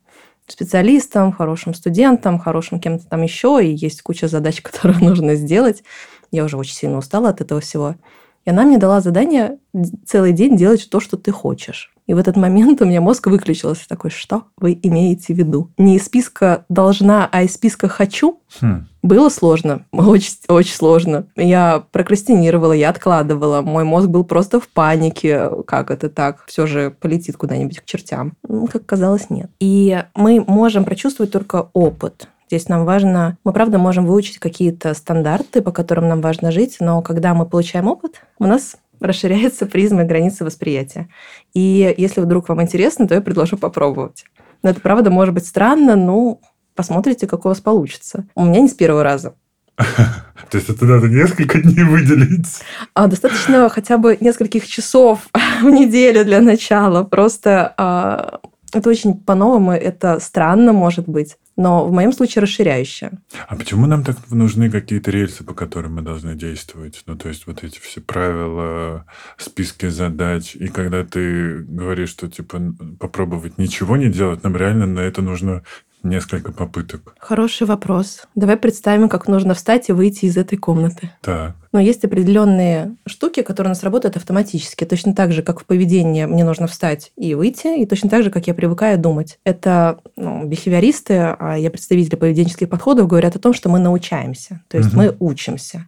[0.52, 5.82] специалистом, хорошим студентом, хорошим кем-то там еще, и есть куча задач, которые нужно сделать.
[6.30, 7.96] Я уже очень сильно устала от этого всего.
[8.44, 9.58] И она мне дала задание
[10.06, 11.94] целый день делать то, что ты хочешь.
[12.10, 13.86] И в этот момент у меня мозг выключился.
[13.88, 15.70] Такой, что вы имеете в виду?
[15.78, 18.40] Не из списка «должна», а из списка «хочу»?
[18.60, 18.88] Хм.
[19.04, 21.26] Было сложно, очень, очень сложно.
[21.36, 23.62] Я прокрастинировала, я откладывала.
[23.62, 25.52] Мой мозг был просто в панике.
[25.68, 26.44] Как это так?
[26.48, 28.32] Все же полетит куда-нибудь к чертям.
[28.42, 29.48] Ну, Как казалось, нет.
[29.60, 32.26] И мы можем прочувствовать только опыт.
[32.48, 37.02] Здесь нам важно, мы правда можем выучить какие-то стандарты, по которым нам важно жить, но
[37.02, 41.08] когда мы получаем опыт, у нас расширяется призма границы восприятия.
[41.54, 44.24] И если вдруг вам интересно, то я предложу попробовать.
[44.62, 46.40] Но это правда может быть странно, но
[46.74, 48.26] посмотрите, как у вас получится.
[48.34, 49.34] У меня не с первого раза.
[50.50, 52.60] То есть это надо несколько дней выделить?
[52.94, 55.28] А достаточно хотя бы нескольких часов
[55.62, 57.04] в неделю для начала.
[57.04, 58.40] Просто а,
[58.72, 63.12] это очень по-новому, это странно, может быть но в моем случае расширяющее.
[63.46, 67.02] А почему нам так нужны какие-то рельсы, по которым мы должны действовать?
[67.04, 69.04] Ну, то есть вот эти все правила,
[69.36, 70.56] списки задач.
[70.56, 75.62] И когда ты говоришь, что типа попробовать ничего не делать, нам реально на это нужно
[76.02, 77.14] несколько попыток?
[77.18, 78.22] Хороший вопрос.
[78.34, 81.10] Давай представим, как нужно встать и выйти из этой комнаты.
[81.20, 81.56] Так.
[81.72, 84.84] Но есть определенные штуки, которые у нас работают автоматически.
[84.84, 88.30] Точно так же, как в поведении мне нужно встать и выйти, и точно так же,
[88.30, 89.38] как я привыкаю думать.
[89.44, 94.62] Это ну, бихевиористы, а я представители поведенческих подходов, говорят о том, что мы научаемся.
[94.68, 94.96] То есть угу.
[94.96, 95.86] мы учимся.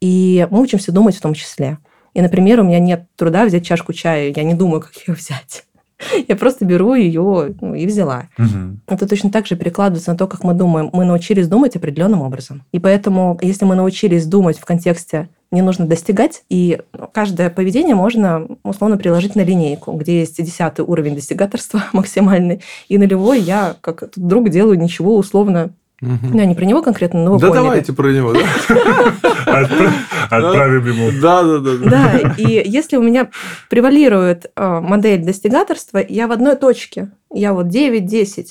[0.00, 1.78] И мы учимся думать в том числе.
[2.14, 5.66] И, например, у меня нет труда взять чашку чая, я не думаю, как ее взять.
[6.28, 8.28] Я просто беру ее ну, и взяла.
[8.38, 8.78] Угу.
[8.86, 10.90] Это точно так же перекладывается на то, как мы думаем.
[10.92, 12.62] Мы научились думать определенным образом.
[12.72, 16.80] И поэтому, если мы научились думать в контексте не нужно достигать, и
[17.12, 23.40] каждое поведение можно условно приложить на линейку, где есть десятый уровень достигаторства максимальный, и нулевой
[23.40, 25.70] я, как друг, делаю ничего условно
[26.00, 26.28] Угу.
[26.32, 27.62] Ну, не про него конкретно, но вы Да поняли.
[27.64, 28.40] давайте про него, да?
[30.30, 31.10] Отправим ему.
[31.20, 31.90] Да, да, да.
[31.90, 33.30] Да, и если у меня
[33.68, 38.46] превалирует э, модель достигаторства, я в одной точке, я вот 9-10,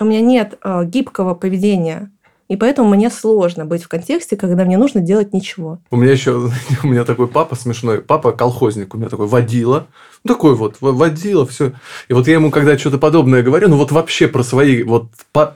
[0.00, 2.10] у меня нет э, гибкого поведения,
[2.48, 5.78] и поэтому мне сложно быть в контексте, когда мне нужно делать ничего.
[5.90, 6.50] У меня еще,
[6.82, 9.86] у меня такой папа смешной, папа колхозник, у меня такой водила,
[10.24, 11.72] ну, такой вот, водила, все.
[12.08, 15.08] И вот я ему, когда что-то подобное говорю, ну, вот вообще про свои вот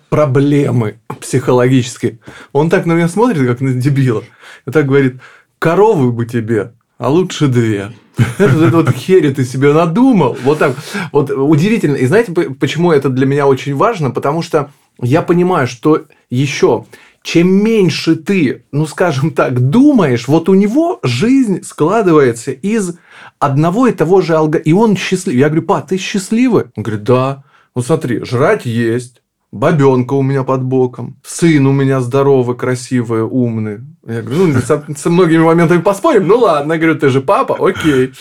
[0.09, 2.19] проблемы психологические,
[2.53, 4.25] он так на меня смотрит, как на дебила,
[4.67, 5.21] и так говорит,
[5.59, 7.93] коровы бы тебе, а лучше две.
[8.39, 10.37] Это, вот херь ты себе надумал.
[10.43, 10.75] Вот так.
[11.13, 11.95] Вот удивительно.
[11.95, 14.11] И знаете, почему это для меня очень важно?
[14.11, 14.71] Потому что
[15.01, 16.85] я понимаю, что еще
[17.23, 22.97] чем меньше ты, ну скажем так, думаешь, вот у него жизнь складывается из
[23.39, 25.35] одного и того же алга, и он счастлив.
[25.35, 26.65] Я говорю, па, ты счастливый?
[26.75, 27.45] Он говорит, да.
[27.75, 29.21] Ну смотри, жрать есть,
[29.53, 33.81] бабенка у меня под боком, сын у меня здоровый, красивый, умный.
[34.07, 38.13] Я говорю, ну, со, со многими моментами поспорим, ну ладно, говорю, ты же папа, окей.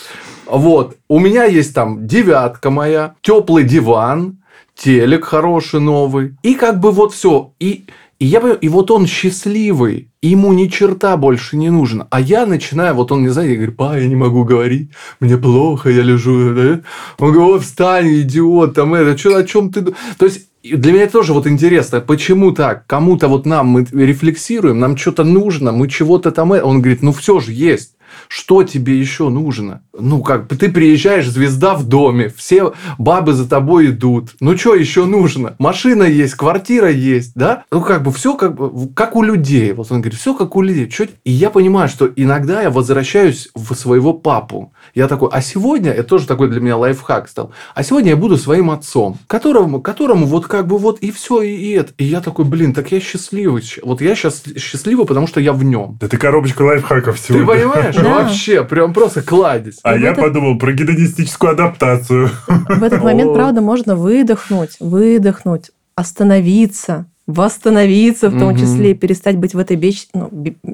[0.46, 4.37] Вот, у меня есть там девятка моя, теплый диван,
[4.78, 6.36] телек хороший новый.
[6.42, 7.52] И как бы вот все.
[7.58, 7.84] И,
[8.18, 12.06] и я понимаю, и вот он счастливый, ему ни черта больше не нужно.
[12.10, 15.36] А я начинаю, вот он мне знает, я говорю, па, я не могу говорить, мне
[15.36, 16.54] плохо, я лежу.
[16.54, 16.80] Да?
[17.18, 19.82] Он говорит, встань, идиот, там это, что, о чем ты...
[20.16, 22.86] То есть, для меня тоже вот интересно, почему так?
[22.86, 26.52] Кому-то вот нам мы рефлексируем, нам что-то нужно, мы чего-то там...
[26.52, 27.94] Э, он говорит, ну все же есть.
[28.26, 29.82] Что тебе еще нужно?
[29.98, 34.30] Ну, как ты приезжаешь, звезда в доме, все бабы за тобой идут.
[34.40, 35.54] Ну, что еще нужно?
[35.58, 37.64] Машина есть, квартира есть, да?
[37.70, 39.72] Ну, как бы все как, бы, как у людей.
[39.72, 40.88] Вот он говорит, все как у людей.
[40.88, 41.06] Чё?
[41.24, 44.72] И я понимаю, что иногда я возвращаюсь в своего папу.
[44.94, 48.36] Я такой, а сегодня, это тоже такой для меня лайфхак стал, а сегодня я буду
[48.36, 51.92] своим отцом, которому, которому вот как бы вот и все, и, и это.
[51.98, 53.62] И я такой, блин, так я счастливый.
[53.82, 55.96] Вот я сейчас счастливый, потому что я в нем.
[56.00, 57.46] Да ты коробочка лайфхаков сегодня.
[57.46, 57.96] Ты понимаешь?
[58.08, 58.22] Да.
[58.22, 59.78] Вообще, прям просто кладезь.
[59.82, 62.30] А я подумал про гедонистическую адаптацию.
[62.46, 68.58] В этот момент, правда, можно выдохнуть, выдохнуть, остановиться, восстановиться в том угу.
[68.58, 70.08] числе, перестать быть в этой веч...
[70.14, 70.30] ну,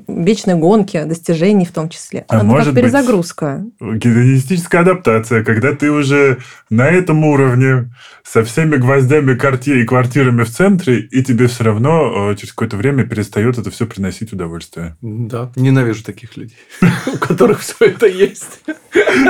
[0.07, 2.25] вечной гонке достижений в том числе.
[2.29, 3.65] А Это может как перезагрузка.
[3.81, 6.39] Быть гедонистическая адаптация, когда ты уже
[6.71, 7.91] на этом уровне
[8.23, 12.77] со всеми гвоздями карте и квартирами в центре, и тебе все равно э, через какое-то
[12.77, 14.97] время перестает это все приносить удовольствие.
[15.03, 16.57] Да, ненавижу таких людей,
[17.13, 18.61] у которых все это есть.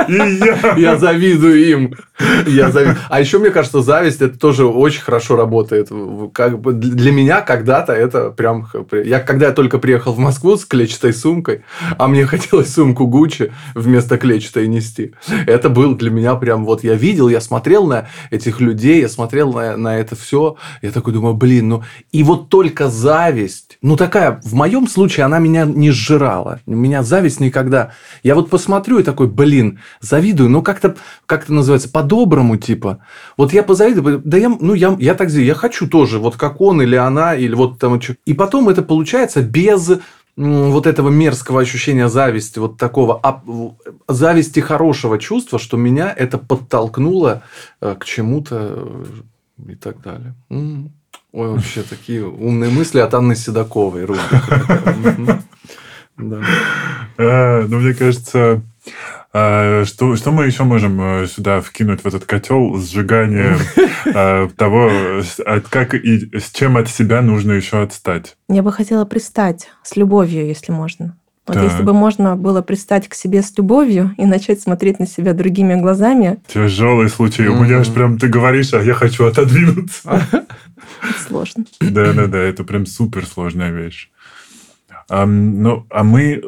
[0.07, 0.75] И я.
[0.77, 1.95] Я завидую им.
[2.47, 2.97] Я завидую.
[3.09, 5.89] А еще мне кажется, зависть это тоже очень хорошо работает.
[6.33, 8.67] Как бы для меня когда-то это прям...
[8.91, 11.63] Я когда я только приехал в Москву с клетчатой сумкой,
[11.97, 15.13] а мне хотелось сумку Гуччи вместо клетчатой нести.
[15.47, 16.65] Это был для меня прям...
[16.65, 20.57] Вот я видел, я смотрел на этих людей, я смотрел на, на это все.
[20.81, 21.83] Я такой думаю, блин, ну...
[22.11, 26.59] И вот только зависть, ну такая, в моем случае она меня не сжирала.
[26.65, 27.91] У меня зависть никогда...
[28.23, 30.95] Я вот посмотрю и такой, блин, завидую, но как-то,
[31.25, 32.99] как это называется, по-доброму типа.
[33.37, 36.81] Вот я позавидую, да я, ну я, я так я хочу тоже, вот как он
[36.81, 37.99] или она, или вот там...
[38.25, 39.91] И потом это получается без
[40.37, 43.41] вот этого мерзкого ощущения зависти, вот такого а,
[44.07, 47.43] зависти хорошего чувства, что меня это подтолкнуло
[47.79, 49.05] э, к чему-то
[49.57, 50.35] э, и так далее.
[50.49, 54.07] Ой, вообще такие умные мысли от Анны Седоковой.
[56.17, 56.41] Да.
[57.17, 58.61] А, ну, мне кажется,
[59.85, 63.57] что, что мы еще можем э, сюда вкинуть в этот котел сжигания
[64.05, 64.91] э, того,
[65.69, 68.37] как и с чем от себя нужно еще отстать?
[68.47, 71.17] Я бы хотела пристать с любовью, если можно.
[71.47, 75.33] Вот если бы можно было пристать к себе с любовью и начать смотреть на себя
[75.33, 76.39] другими глазами.
[76.47, 77.47] Тяжелый случай.
[77.47, 80.25] У меня аж прям ты говоришь, а я хочу отодвинуться.
[81.27, 81.65] Сложно.
[81.79, 84.09] Да-да-да, это прям супер сложная вещь.
[85.07, 86.41] А, ну, а мы,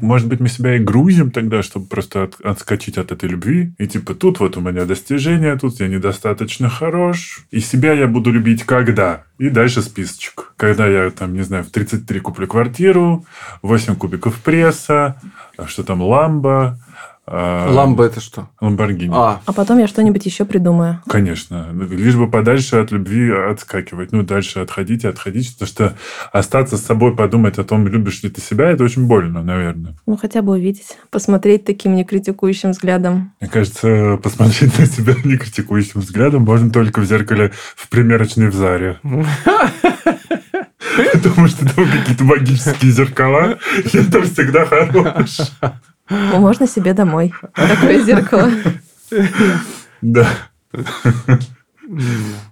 [0.00, 3.72] может быть, мы себя и грузим тогда, чтобы просто от, отскочить от этой любви.
[3.78, 7.46] И типа, тут вот у меня достижения, тут я недостаточно хорош.
[7.50, 9.24] И себя я буду любить когда?
[9.38, 10.47] И дальше списочек.
[10.58, 13.24] Когда я, там, не знаю, в 33 куплю квартиру,
[13.62, 15.16] 8 кубиков пресса,
[15.56, 16.78] а что там, ламба,
[17.30, 18.48] а, Ламбо это что?
[18.58, 19.12] Ламборгини.
[19.14, 19.42] А.
[19.44, 21.02] а потом я что-нибудь еще придумаю.
[21.06, 21.68] Конечно.
[21.90, 24.12] Лишь бы подальше от любви отскакивать.
[24.12, 25.52] Ну, дальше отходить и отходить.
[25.52, 25.96] Потому что
[26.32, 29.94] остаться с собой, подумать о том, любишь ли ты себя, это очень больно, наверное.
[30.06, 30.96] Ну, хотя бы увидеть.
[31.10, 33.34] Посмотреть таким некритикующим взглядом.
[33.40, 39.00] Мне кажется, посмотреть на себя некритикующим взглядом можно только в зеркале в примерочной в Заре.
[41.12, 45.38] Потому что там какие-то магические зеркала, и это всегда хорош.
[46.08, 47.32] Можно себе домой.
[47.54, 48.50] Такое зеркало.
[50.00, 50.28] Да.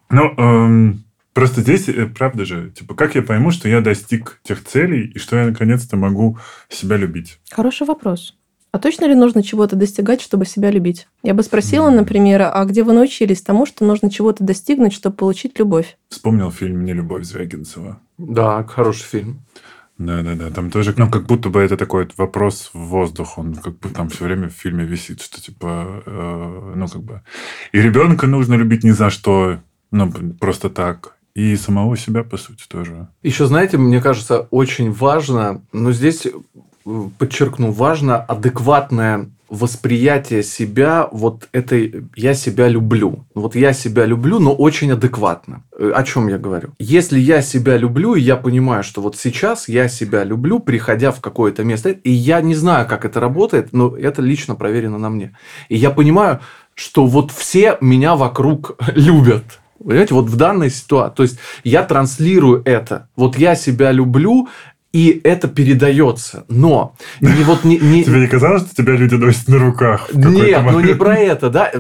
[0.08, 4.64] Ну, эм, просто здесь, э, правда же, типа, как я пойму, что я достиг тех
[4.64, 6.38] целей, и что я наконец-то могу
[6.68, 7.38] себя любить?
[7.50, 8.34] Хороший вопрос.
[8.76, 11.08] А точно ли нужно чего-то достигать, чтобы себя любить?
[11.22, 15.58] Я бы спросила, например, а где вы научились тому, что нужно чего-то достигнуть, чтобы получить
[15.58, 15.96] любовь?
[16.10, 17.98] Вспомнил фильм «Не любовь» Звягинцева.
[18.18, 19.40] Да, хороший фильм.
[19.96, 20.50] Да, да, да.
[20.50, 23.38] Там тоже, ну, как будто бы это такой вопрос в воздух.
[23.38, 27.22] Он как бы там все время в фильме висит, что типа, э, ну, как бы.
[27.72, 29.58] И ребенка нужно любить ни за что,
[29.90, 31.16] ну, просто так.
[31.34, 33.08] И самого себя, по сути, тоже.
[33.22, 36.32] Еще, знаете, мне кажется, очень важно, но здесь э,
[37.18, 43.26] подчеркну, важно адекватное восприятие себя, вот этой «я себя люблю».
[43.34, 45.62] Вот я себя люблю, но очень адекватно.
[45.78, 46.70] Э, о чем я говорю?
[46.80, 51.20] Если я себя люблю, и я понимаю, что вот сейчас я себя люблю, приходя в
[51.20, 55.36] какое-то место, и я не знаю, как это работает, но это лично проверено на мне.
[55.68, 56.40] И я понимаю,
[56.74, 59.44] что вот все меня вокруг любят.
[59.78, 61.14] Понимаете, вот в данной ситуации.
[61.14, 63.08] То есть я транслирую это.
[63.14, 64.48] Вот я себя люблю,
[64.96, 66.46] и это передается.
[66.48, 68.02] Но не вот не, не...
[68.02, 70.08] тебе не казалось, что тебя люди носят на руках?
[70.14, 71.70] Нет, ну не про это, да,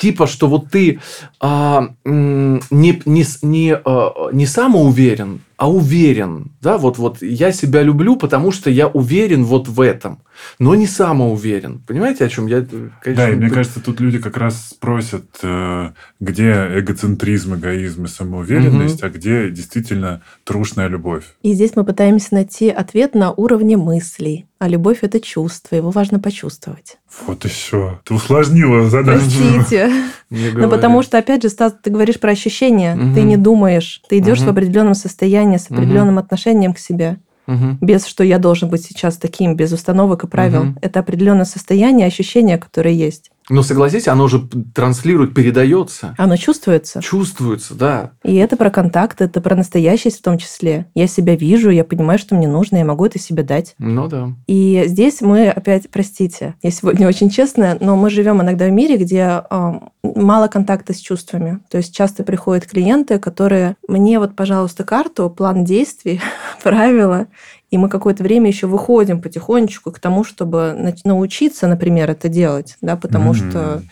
[0.00, 0.98] типа что вот ты
[1.38, 8.16] а, не не не а, не самоуверен, а уверен, да, вот вот я себя люблю,
[8.16, 10.20] потому что я уверен вот в этом
[10.58, 11.80] но не самоуверен.
[11.86, 12.62] Понимаете, о чем я?
[12.62, 15.90] Конечно, да, и мне кажется, тут люди как раз спросят, э,
[16.20, 19.06] где эгоцентризм, эгоизм и самоуверенность, угу.
[19.06, 21.24] а где действительно трушная любовь.
[21.42, 24.46] И здесь мы пытаемся найти ответ на уровне мыслей.
[24.64, 26.96] А любовь– это чувство, его важно почувствовать.
[27.26, 28.00] Вот еще.
[28.04, 29.20] Ты усложнила задачу.
[29.20, 29.92] Простите.
[30.30, 32.96] Ну, потому что, опять же, Стас, ты говоришь про ощущения.
[33.14, 34.02] Ты не думаешь.
[34.08, 37.76] Ты идешь в определенном состоянии, с определенным отношением к себе угу.
[37.80, 40.62] без что я должен быть сейчас таким, без установок и правил.
[40.62, 40.78] Угу.
[40.80, 43.30] Это определенное состояние, ощущение, которое есть.
[43.50, 46.14] Но согласись, оно же транслирует, передается.
[46.16, 47.02] Оно чувствуется.
[47.02, 48.12] Чувствуется, да.
[48.22, 50.86] И это про контакт, это про настоящесть в том числе.
[50.94, 53.74] Я себя вижу, я понимаю, что мне нужно, я могу это себе дать.
[53.78, 54.30] Ну да.
[54.46, 58.96] И здесь мы опять, простите, я сегодня очень честная, но мы живем иногда в мире,
[58.96, 59.72] где э,
[60.02, 61.60] мало контакта с чувствами.
[61.68, 66.20] То есть часто приходят клиенты, которые мне вот, пожалуйста, карту, план действий,
[66.62, 67.26] правила,
[67.74, 72.94] и мы какое-то время еще выходим потихонечку к тому, чтобы научиться, например, это делать, да,
[72.94, 73.50] потому mm-hmm.
[73.50, 73.82] что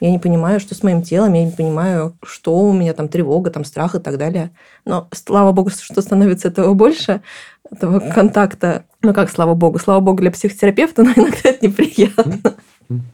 [0.00, 3.50] я не понимаю, что с моим телом, я не понимаю, что у меня там тревога,
[3.50, 4.50] там страх и так далее.
[4.86, 7.20] Но слава богу, что становится этого больше,
[7.70, 8.86] этого контакта.
[9.02, 12.38] Ну как, слава богу, слава богу для психотерапевта, но иногда это неприятно.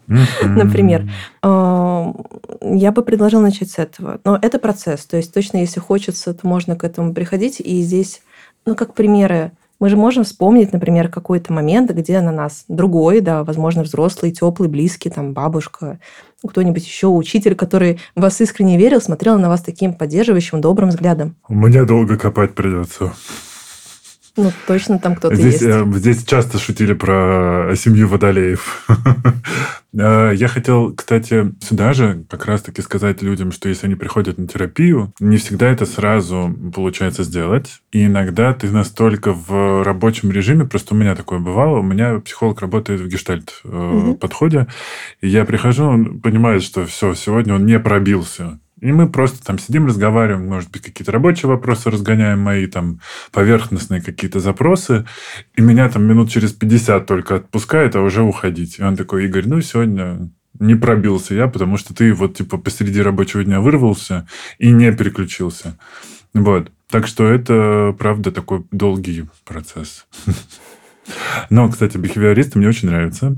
[0.07, 1.11] Например,
[1.43, 4.21] я бы предложила начать с этого.
[4.23, 5.07] Но это процесс.
[5.07, 7.59] То есть точно, если хочется, то можно к этому приходить.
[7.59, 8.23] И здесь,
[8.65, 9.51] ну, как примеры,
[9.85, 14.67] мы же можем вспомнить, например, какой-то момент, где на нас другой, да, возможно, взрослый, теплый,
[14.67, 15.99] близкий, там, бабушка,
[16.43, 21.37] кто-нибудь еще, учитель, который вас искренне верил, смотрел на вас таким поддерживающим, добрым взглядом.
[21.51, 23.13] Меня долго копать придется.
[24.37, 25.65] Ну, точно там кто-то здесь, есть.
[25.65, 28.87] Э, здесь часто шутили про семью Водолеев.
[29.97, 34.49] Э, я хотел, кстати, сюда же как раз-таки сказать людям, что если они приходят на
[34.49, 37.81] терапию, не всегда это сразу получается сделать.
[37.93, 42.61] И иногда ты настолько в рабочем режиме, просто у меня такое бывало, у меня психолог
[42.61, 44.67] работает в гештальт-подходе, э,
[45.21, 49.59] и я прихожу, он понимает, что все, сегодня он не пробился И мы просто там
[49.59, 53.01] сидим, разговариваем, может быть, какие-то рабочие вопросы разгоняем, мои там
[53.33, 55.07] поверхностные какие-то запросы.
[55.57, 58.79] И меня там минут через 50 только отпускает, а уже уходить.
[58.79, 60.31] И он такой, Игорь, ну, сегодня
[60.61, 64.29] не пробился я, потому что ты вот типа посреди рабочего дня вырвался
[64.59, 65.79] и не переключился.
[66.35, 66.71] Вот.
[66.91, 70.05] Так что это, правда, такой долгий процесс.
[71.51, 73.37] Но, кстати, бихевиористы мне очень нравятся.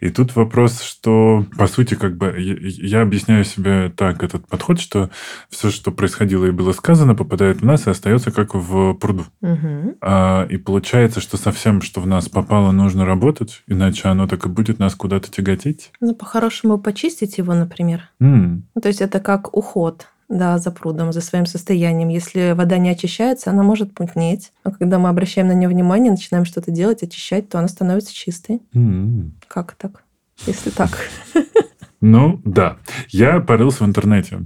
[0.00, 5.10] И тут вопрос, что, по сути, как бы я, объясняю себе так этот подход, что
[5.48, 9.26] все, что происходило и было сказано, попадает в нас и остается как в пруду.
[9.40, 9.98] Угу.
[10.00, 14.48] А, и получается, что совсем, что в нас попало, нужно работать, иначе оно так и
[14.48, 15.92] будет нас куда-то тяготить.
[16.00, 18.08] Ну, по-хорошему, почистить его, например.
[18.18, 22.08] Ну, То есть это как уход да, за прудом, за своим состоянием.
[22.08, 24.52] Если вода не очищается, она может мутнеть.
[24.64, 28.62] Но когда мы обращаем на нее внимание, начинаем что-то делать, очищать, то она становится чистой.
[28.72, 29.34] м.
[29.48, 30.04] Как так?
[30.46, 30.90] Если так.
[32.00, 32.78] Ну, да.
[33.08, 34.40] Я порылся в интернете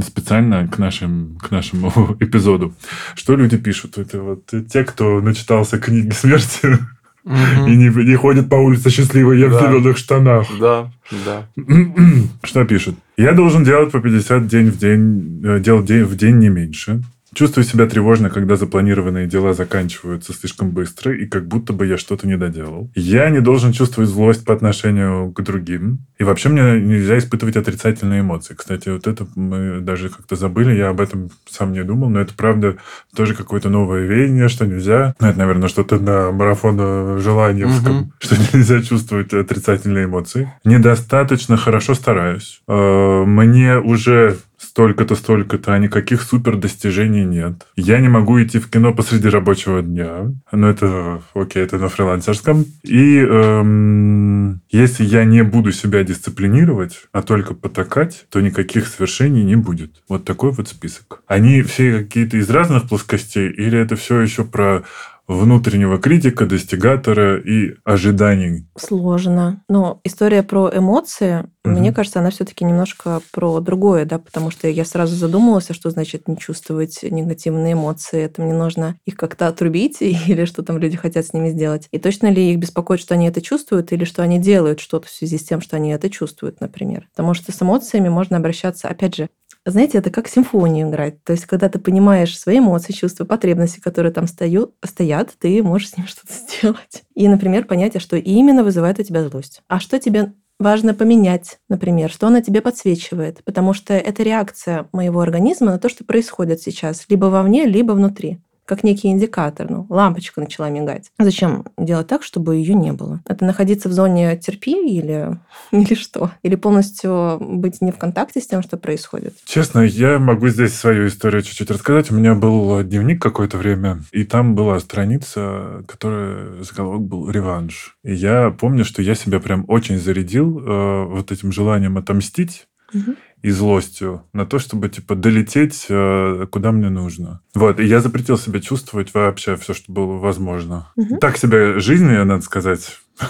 [0.00, 2.74] специально к, нашим, к нашему эпизоду.
[3.14, 3.98] Что люди пишут?
[3.98, 6.78] Это вот те, кто начитался книги смерти
[7.24, 9.60] и не, не ходит по улице счастливый, я в Да.
[9.60, 10.46] зеленых штанах.
[10.60, 10.90] Да,
[11.24, 11.46] да.
[12.42, 12.94] Что пишет?
[13.16, 17.02] Я должен делать по 50 день в день, э, дел день в день не меньше.
[17.34, 22.26] Чувствую себя тревожно, когда запланированные дела заканчиваются слишком быстро, и как будто бы я что-то
[22.26, 22.90] не доделал.
[22.94, 26.00] Я не должен чувствовать злость по отношению к другим.
[26.18, 28.54] И вообще мне нельзя испытывать отрицательные эмоции.
[28.54, 32.34] Кстати, вот это мы даже как-то забыли, я об этом сам не думал, но это
[32.34, 32.76] правда
[33.16, 35.14] тоже какое-то новое веяние, что нельзя.
[35.18, 38.12] Ну, это, наверное, что-то на марафон желаниевском, Мгм.
[38.18, 40.52] что нельзя чувствовать отрицательные эмоции.
[40.64, 42.60] Недостаточно хорошо стараюсь.
[42.68, 47.66] Э, Мне уже столько-то, столько-то, а никаких супер достижений нет.
[47.76, 50.32] Я не могу идти в кино посреди рабочего дня.
[50.52, 52.64] Ну, это, окей, это на фрилансерском.
[52.84, 59.56] И эм, если я не буду себя дисциплинировать, а только потакать, то никаких свершений не
[59.56, 60.02] будет.
[60.08, 61.22] Вот такой вот список.
[61.26, 64.84] Они все какие-то из разных плоскостей, или это все еще про
[65.28, 68.66] внутреннего критика, достигатора и ожиданий?
[68.76, 69.62] Сложно.
[69.68, 71.78] Но история про эмоции, Мгм.
[71.78, 75.90] мне кажется, она все-таки немножко про другое, да, потому что я сразу задумалась, а что
[75.90, 78.22] значит не чувствовать негативные эмоции.
[78.22, 81.88] Это мне нужно их как-то отрубить или что там люди хотят с ними сделать.
[81.92, 85.10] И точно ли их беспокоит, что они это чувствуют, или что они делают что-то в
[85.10, 87.08] связи с тем, что они это чувствуют, например.
[87.14, 89.28] Потому что с эмоциями можно обращаться, опять же,
[89.64, 91.22] знаете, это как симфонию играть.
[91.22, 95.90] То есть, когда ты понимаешь свои эмоции, чувства, потребности, которые там стою, стоят, ты можешь
[95.90, 97.04] с ним что-то сделать.
[97.14, 99.62] И, например, понять, а что именно вызывает у тебя злость.
[99.68, 100.32] А что тебе
[100.62, 103.44] важно поменять, например, что она тебе подсвечивает.
[103.44, 107.04] Потому что это реакция моего организма на то, что происходит сейчас.
[107.08, 109.70] Либо вовне, либо внутри как некий индикатор.
[109.70, 111.10] Ну, лампочка начала мигать.
[111.18, 113.20] Зачем делать так, чтобы ее не было?
[113.26, 115.38] Это находиться в зоне терпи или,
[115.72, 116.30] или что?
[116.42, 119.34] Или полностью быть не в контакте с тем, что происходит?
[119.44, 122.10] Честно, я могу здесь свою историю чуть-чуть рассказать.
[122.10, 127.96] У меня был дневник какое-то время, и там была страница, которая заголовок был «Реванш».
[128.04, 133.16] И я помню, что я себя прям очень зарядил э, вот этим желанием отомстить Мгм.
[133.42, 137.40] И злостью на то, чтобы типа долететь э, куда мне нужно.
[137.54, 140.90] Вот, и я запретил себе чувствовать вообще все, что было возможно.
[140.96, 141.18] Мгм.
[141.18, 142.98] Так себе жизнь, я, надо сказать.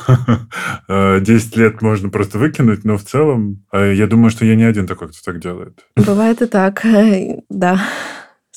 [0.89, 4.65] Э, 10 лет можно просто выкинуть, но в целом э, я думаю, что я не
[4.65, 5.81] один такой, кто так делает.
[5.97, 6.85] Бывает и так,
[7.49, 7.81] да.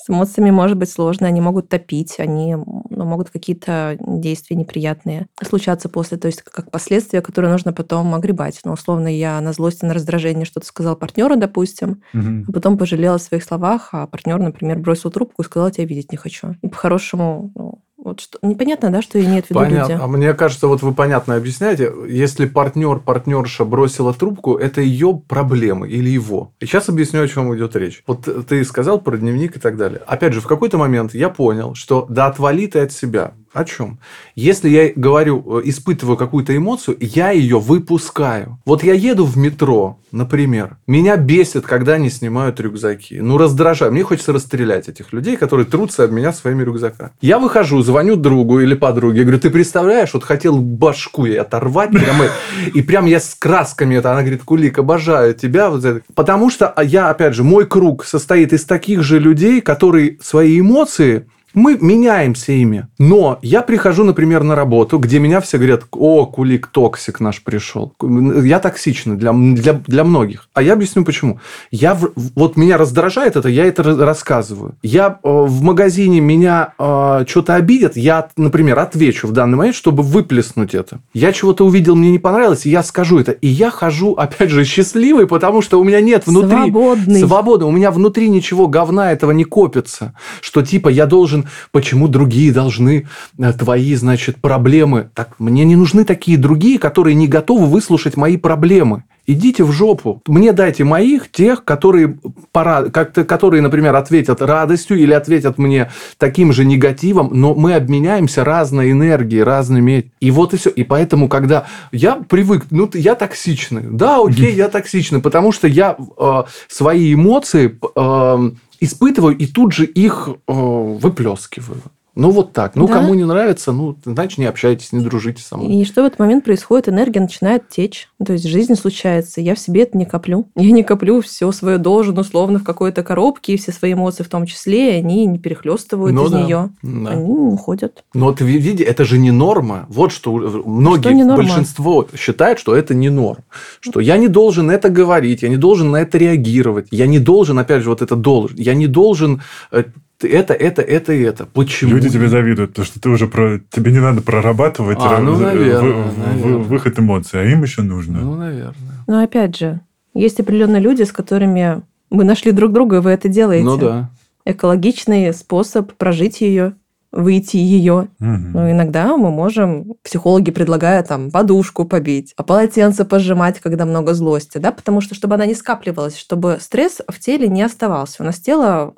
[0.06, 5.90] С эмоциями может быть сложно, они могут топить, они ну, могут какие-то действия неприятные случаться
[5.90, 8.60] после, то есть как последствия, которые нужно потом огребать.
[8.64, 12.46] Ну, условно, я на злости, на раздражение что-то сказал партнеру, допустим, Мгм.
[12.48, 16.12] а потом пожалела о своих словах, а партнер, например, бросил трубку и сказал, тебя видеть
[16.12, 16.54] не хочу.
[16.62, 18.38] И по-хорошему, ну, вот что...
[18.44, 19.94] непонятно, да, что имеют в виду Понятно.
[19.94, 20.04] люди.
[20.04, 25.90] А мне кажется, вот вы понятно объясняете, если партнер, партнерша бросила трубку, это ее проблемы
[25.90, 26.54] или его.
[26.60, 28.04] И сейчас объясню, о чем идет речь.
[28.06, 30.02] Вот ты сказал про дневник и так далее.
[30.06, 33.34] Опять же, в какой-то момент я понял, что да отвали ты от себя.
[33.56, 34.00] О чем?
[34.36, 38.60] Если я говорю, э, испытываю какую-то эмоцию, я ее выпускаю.
[38.66, 40.76] Вот я еду в метро, например.
[40.88, 43.22] Меня бесит, когда они снимают рюкзаки.
[43.22, 43.94] Ну, раздражает.
[43.94, 47.12] Мне хочется расстрелять этих людей, которые трутся об меня своими рюкзаками.
[47.22, 49.22] Я выхожу, звоню другу или подруге.
[49.22, 52.26] Говорю, ты представляешь, вот хотел башку ей оторвать прямо.
[52.74, 54.12] И прям я с красками это.
[54.12, 55.70] Она говорит, Кулик, обожаю тебя.
[55.70, 56.02] Вот это».
[56.14, 60.60] Потому что а я, опять же, мой круг состоит из таких же людей, которые свои
[60.60, 61.26] эмоции
[61.56, 62.88] Мы меняемся ими.
[63.00, 67.94] Но я прихожу, например, на работу, где меня все говорят, о, кулик токсик наш пришел.
[68.02, 70.50] Я токсичный для, для, для многих.
[70.54, 71.40] А я объясню почему.
[71.72, 71.98] Я,
[72.36, 74.76] вот меня раздражает это, я это рассказываю.
[74.84, 80.04] Я э, в магазине меня э, что-то обидят, я, например, отвечу в данный момент, чтобы
[80.04, 81.00] выплеснуть это.
[81.14, 83.32] Я чего-то увидел, мне не понравилось, и я скажу это.
[83.32, 86.58] И я хожу, опять же, счастливый, потому что у меня нет внутри...
[86.58, 87.20] Свободный.
[87.22, 87.66] Свобода.
[87.66, 90.14] У меня внутри ничего говна этого не копится.
[90.42, 91.45] Что типа я должен...
[91.72, 95.10] Почему другие должны э, твои, значит, проблемы?
[95.14, 99.04] Так, мне не нужны такие другие, которые не готовы выслушать мои проблемы.
[99.28, 100.22] Идите в жопу.
[100.28, 102.20] Мне дайте моих, тех, которые,
[102.52, 105.90] пора, как-то, которые, например, ответят радостью или ответят мне
[106.20, 110.12] таким же негативом, но мы обменяемся разной энергией, разными...
[110.20, 110.70] И вот и все.
[110.70, 113.84] И поэтому, когда я привык, ну, я токсичный.
[113.90, 118.52] Да, окей, я токсичный, потому что я э, свои эмоции э,
[118.86, 121.82] испытываю и тут же их э, выплескиваю.
[122.16, 122.76] Ну, вот так.
[122.76, 122.94] Ну, да?
[122.94, 125.74] кому не нравится, ну, значит, не общайтесь, не дружите со мной.
[125.74, 126.88] И что в этот момент происходит?
[126.88, 128.10] Энергия начинает течь.
[128.26, 129.42] То есть, жизнь случается.
[129.42, 130.48] Я в себе это не коплю.
[130.56, 134.30] Я не коплю все свое должен, условно, в какой-то коробке, и все свои эмоции в
[134.30, 136.44] том числе, и они не перехлестывают ну, из да.
[136.44, 136.70] нее.
[136.82, 137.12] Да.
[137.12, 138.04] Они уходят.
[138.14, 139.86] Но вот видите, это же не норма.
[139.90, 140.32] Вот что
[140.66, 143.44] многие, что не большинство считают, что это не норм.
[143.82, 146.88] Что я не должен это говорить, я не должен на это реагировать.
[146.92, 148.58] Я не должен, опять же, вот это должен.
[148.58, 149.42] Я не должен
[149.72, 149.84] э,
[150.22, 151.46] это, это, это и это.
[151.46, 151.92] Почему?
[151.92, 153.60] Люди тебе завидуют, потому что ты уже про...
[153.70, 156.58] тебе не надо прорабатывать а, ну, наверное, вы, наверное.
[156.58, 158.20] выход эмоций, а им еще нужно.
[158.20, 159.04] Ну, наверное.
[159.08, 159.82] Но опять же,
[160.14, 163.66] есть определенные люди, с которыми вы нашли друг друга, и вы это делаете.
[163.66, 164.10] Ну да.
[164.46, 166.76] Экологичный способ прожить ее
[167.16, 168.10] выйти ее.
[168.20, 168.28] Угу.
[168.54, 174.58] Но иногда мы можем, психологи предлагают там подушку побить, а полотенце пожимать, когда много злости,
[174.58, 178.22] да, потому что чтобы она не скапливалась, чтобы стресс в теле не оставался.
[178.22, 178.94] У нас тело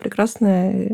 [0.00, 0.92] прекрасный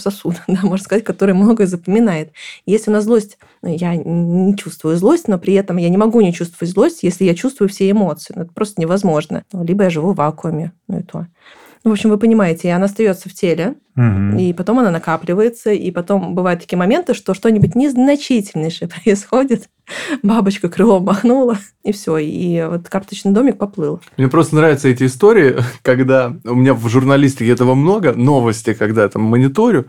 [0.00, 2.32] сосуд, да, можно сказать, который многое запоминает.
[2.64, 6.20] Если у нас злость, ну, я не чувствую злость, но при этом я не могу
[6.22, 8.32] не чувствовать злость, если я чувствую все эмоции.
[8.34, 9.44] Ну, это просто невозможно.
[9.52, 11.26] Либо я живу в вакууме, ну и то.
[11.82, 14.38] Ну, в общем, вы понимаете, и она остается в теле, угу.
[14.38, 19.70] и потом она накапливается, и потом бывают такие моменты, что что-нибудь незначительнейшее происходит,
[20.22, 24.00] бабочка крылом махнула, и все, и вот карточный домик поплыл.
[24.18, 29.08] Мне просто нравятся эти истории, когда у меня в журналистике этого много, новости, когда я
[29.08, 29.86] там мониторю,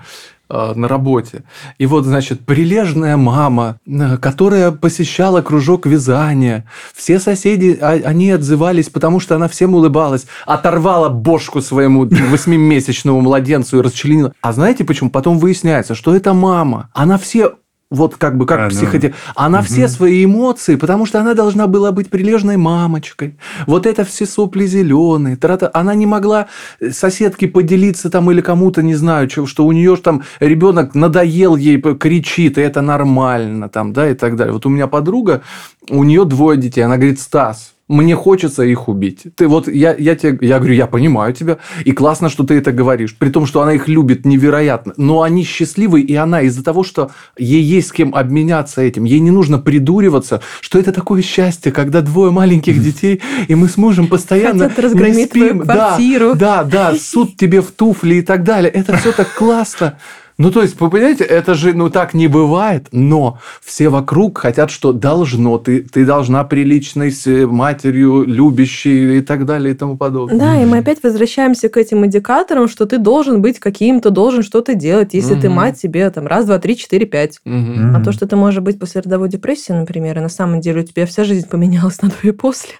[0.76, 1.43] на работе.
[1.78, 6.66] И вот, значит, прилежная мама, э, которая посещала кружок вязания.
[6.93, 10.26] Все соседи, а, они отзывались, потому что она всем улыбалась.
[10.45, 14.34] Оторвала бошку своему восьмимесячному младенцу и расчленила.
[14.41, 15.10] А знаете почему?
[15.10, 16.89] Потом выясняется, что это мама.
[16.93, 17.54] Она все
[17.91, 19.15] вот как бы как а, психотерапевт.
[19.27, 19.33] Ну.
[19.35, 19.67] Она угу.
[19.67, 23.35] все свои эмоции, потому что она должна была быть прилежной мамочкой.
[23.67, 25.37] Вот это все сопли зеленые.
[25.73, 26.47] Она не могла
[26.89, 31.79] соседке поделиться там или кому-то, не знаю, что, что у нее там ребенок надоел ей,
[31.81, 34.53] кричит, и это нормально там, да, и так далее.
[34.53, 35.41] Вот у меня подруга,
[35.89, 36.81] у нее двое детей.
[36.81, 39.27] Она говорит, Стас, мне хочется их убить.
[39.35, 42.71] Ты вот я, я тебе, я говорю, я понимаю тебя, и классно, что ты это
[42.71, 46.83] говоришь, при том, что она их любит невероятно, но они счастливы, и она из-за того,
[46.83, 51.71] что ей есть с кем обменяться этим, ей не нужно придуриваться, что это такое счастье,
[51.71, 55.97] когда двое маленьких детей, и мы с мужем постоянно Хотят не спим, да,
[56.35, 59.97] да, да, суд тебе в туфли и так далее, это все так классно.
[60.41, 64.71] Ну, то есть, вы понимаете, это же, ну, так не бывает, но все вокруг хотят,
[64.71, 70.39] что должно, ты, ты должна приличной с матерью, любящей и так далее и тому подобное.
[70.39, 74.73] Да, и мы опять возвращаемся к этим индикаторам, что ты должен быть каким-то, должен что-то
[74.73, 75.41] делать, если угу.
[75.41, 77.39] ты мать себе там раз, два, три, четыре, пять.
[77.45, 77.95] Угу.
[77.95, 80.83] А то, что ты можешь быть после родовой депрессии, например, и на самом деле у
[80.83, 82.73] тебя вся жизнь поменялась на до и после.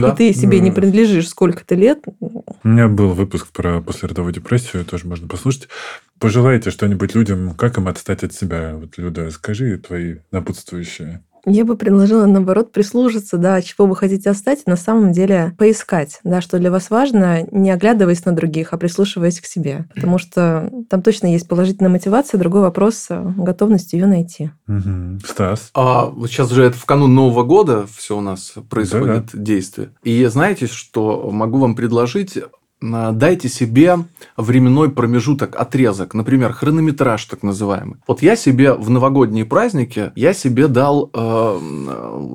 [0.00, 0.10] Да.
[0.10, 2.00] И ты себе не принадлежишь сколько-то лет.
[2.20, 5.68] У меня был выпуск про послеродовую депрессию, тоже можно послушать.
[6.20, 8.74] Пожелайте что-нибудь людям, как им отстать от себя.
[8.74, 11.22] Вот, Люда, скажи твои напутствующие.
[11.46, 16.40] Я бы предложила, наоборот, прислушаться, да, чего вы хотите остать, на самом деле поискать, да,
[16.40, 19.86] что для вас важно, не оглядываясь на других, а прислушиваясь к себе.
[19.94, 24.50] Потому что там точно есть положительная мотивация, другой вопрос готовность ее найти.
[24.66, 25.20] Угу.
[25.26, 25.70] Стас?
[25.74, 29.38] А вот сейчас же это в канун Нового года все у нас происходит да, да.
[29.38, 29.90] действие.
[30.02, 32.38] И знаете, что могу вам предложить?
[32.80, 33.98] Дайте себе
[34.36, 37.96] временной промежуток, отрезок, например, хронометраж так называемый.
[38.06, 41.58] Вот я себе в новогодние праздники, я себе дал, э,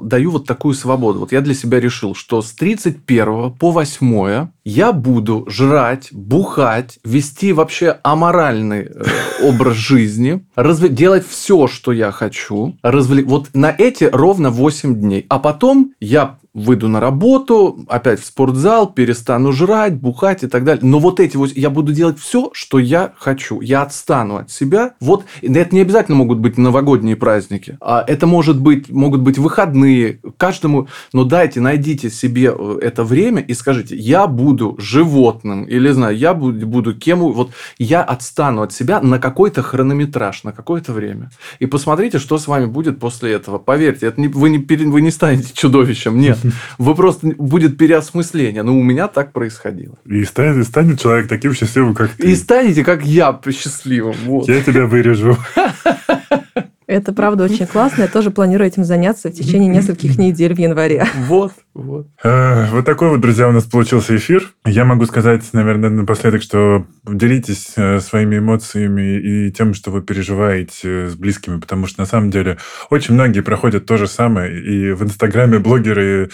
[0.04, 1.20] даю вот такую свободу.
[1.20, 7.54] Вот я для себя решил, что с 31 по 8 я буду жрать, бухать, вести
[7.54, 9.04] вообще аморальный э,
[9.44, 10.90] образ жизни, разве...
[10.90, 13.28] делать все, что я хочу, развлек...
[13.28, 15.26] вот на эти ровно 8 дней.
[15.30, 20.86] А потом я выйду на работу, опять в спортзал, перестану жрать, бухать и так далее.
[20.86, 23.60] Но вот эти вот, я буду делать все, что я хочу.
[23.62, 24.94] Я отстану от себя.
[25.00, 27.78] Вот, это не обязательно могут быть новогодние праздники.
[27.82, 30.20] А это может быть, могут быть выходные.
[30.38, 35.64] Каждому, но дайте, найдите себе э, это время и скажите, я буду животным.
[35.64, 37.20] Или, знаю, я буду, буду кем.
[37.20, 41.32] Вот я отстану от себя на какой-то хронометраж, на какое-то время.
[41.58, 43.58] И посмотрите, что с вами будет после этого.
[43.58, 46.20] Поверьте, это не, вы, не, вы не станете чудовищем.
[46.20, 46.43] Нет.
[46.78, 48.64] Вы просто будет переосмысление.
[48.64, 49.98] Но у меня так происходило.
[50.06, 52.32] И станет, станет человек таким счастливым, как ты.
[52.32, 54.16] И станете, как я, счастливым.
[54.26, 54.48] Вот.
[54.48, 55.38] Я тебя вырежу.
[56.94, 58.04] Это правда очень классно.
[58.04, 61.08] Я тоже планирую этим заняться в течение нескольких недель в январе.
[61.28, 62.08] Вот, вот.
[62.24, 64.54] Э, вот такой вот, друзья, у нас получился эфир.
[64.64, 71.08] Я могу сказать, наверное, напоследок, что делитесь э, своими эмоциями и тем, что вы переживаете
[71.08, 72.60] с близкими, потому что на самом деле
[72.92, 76.30] очень многие проходят то же самое, и в Инстаграме блогеры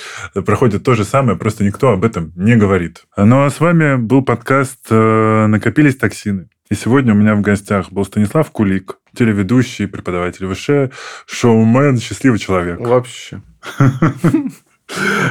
[0.46, 3.04] проходят то же самое, просто никто об этом не говорит.
[3.16, 6.50] Ну а с вами был подкаст э, «Накопились токсины».
[6.70, 10.94] И сегодня у меня в гостях был Станислав Кулик, телеведущий, преподаватель ВШ,
[11.26, 12.80] шоумен, счастливый человек.
[12.80, 13.42] Вообще.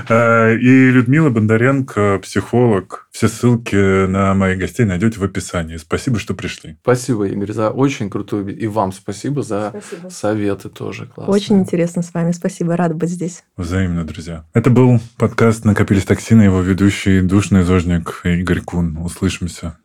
[0.09, 3.09] И Людмила Бондаренко, психолог.
[3.11, 5.77] Все ссылки на моих гостей найдете в описании.
[5.77, 6.77] Спасибо, что пришли.
[6.83, 8.57] Спасибо, Игорь, за очень крутую...
[8.57, 10.09] И вам спасибо за Спасибо.
[10.11, 11.35] советы тоже классные.
[11.35, 12.33] Очень интересно с вами.
[12.33, 12.77] Спасибо.
[12.77, 13.43] Рада быть здесь.
[13.57, 14.45] Взаимно, друзья.
[14.55, 18.97] Это был подкаст «Накопились токсины», его ведущий душный зожник Игорь Кун.
[18.99, 19.77] Услышимся.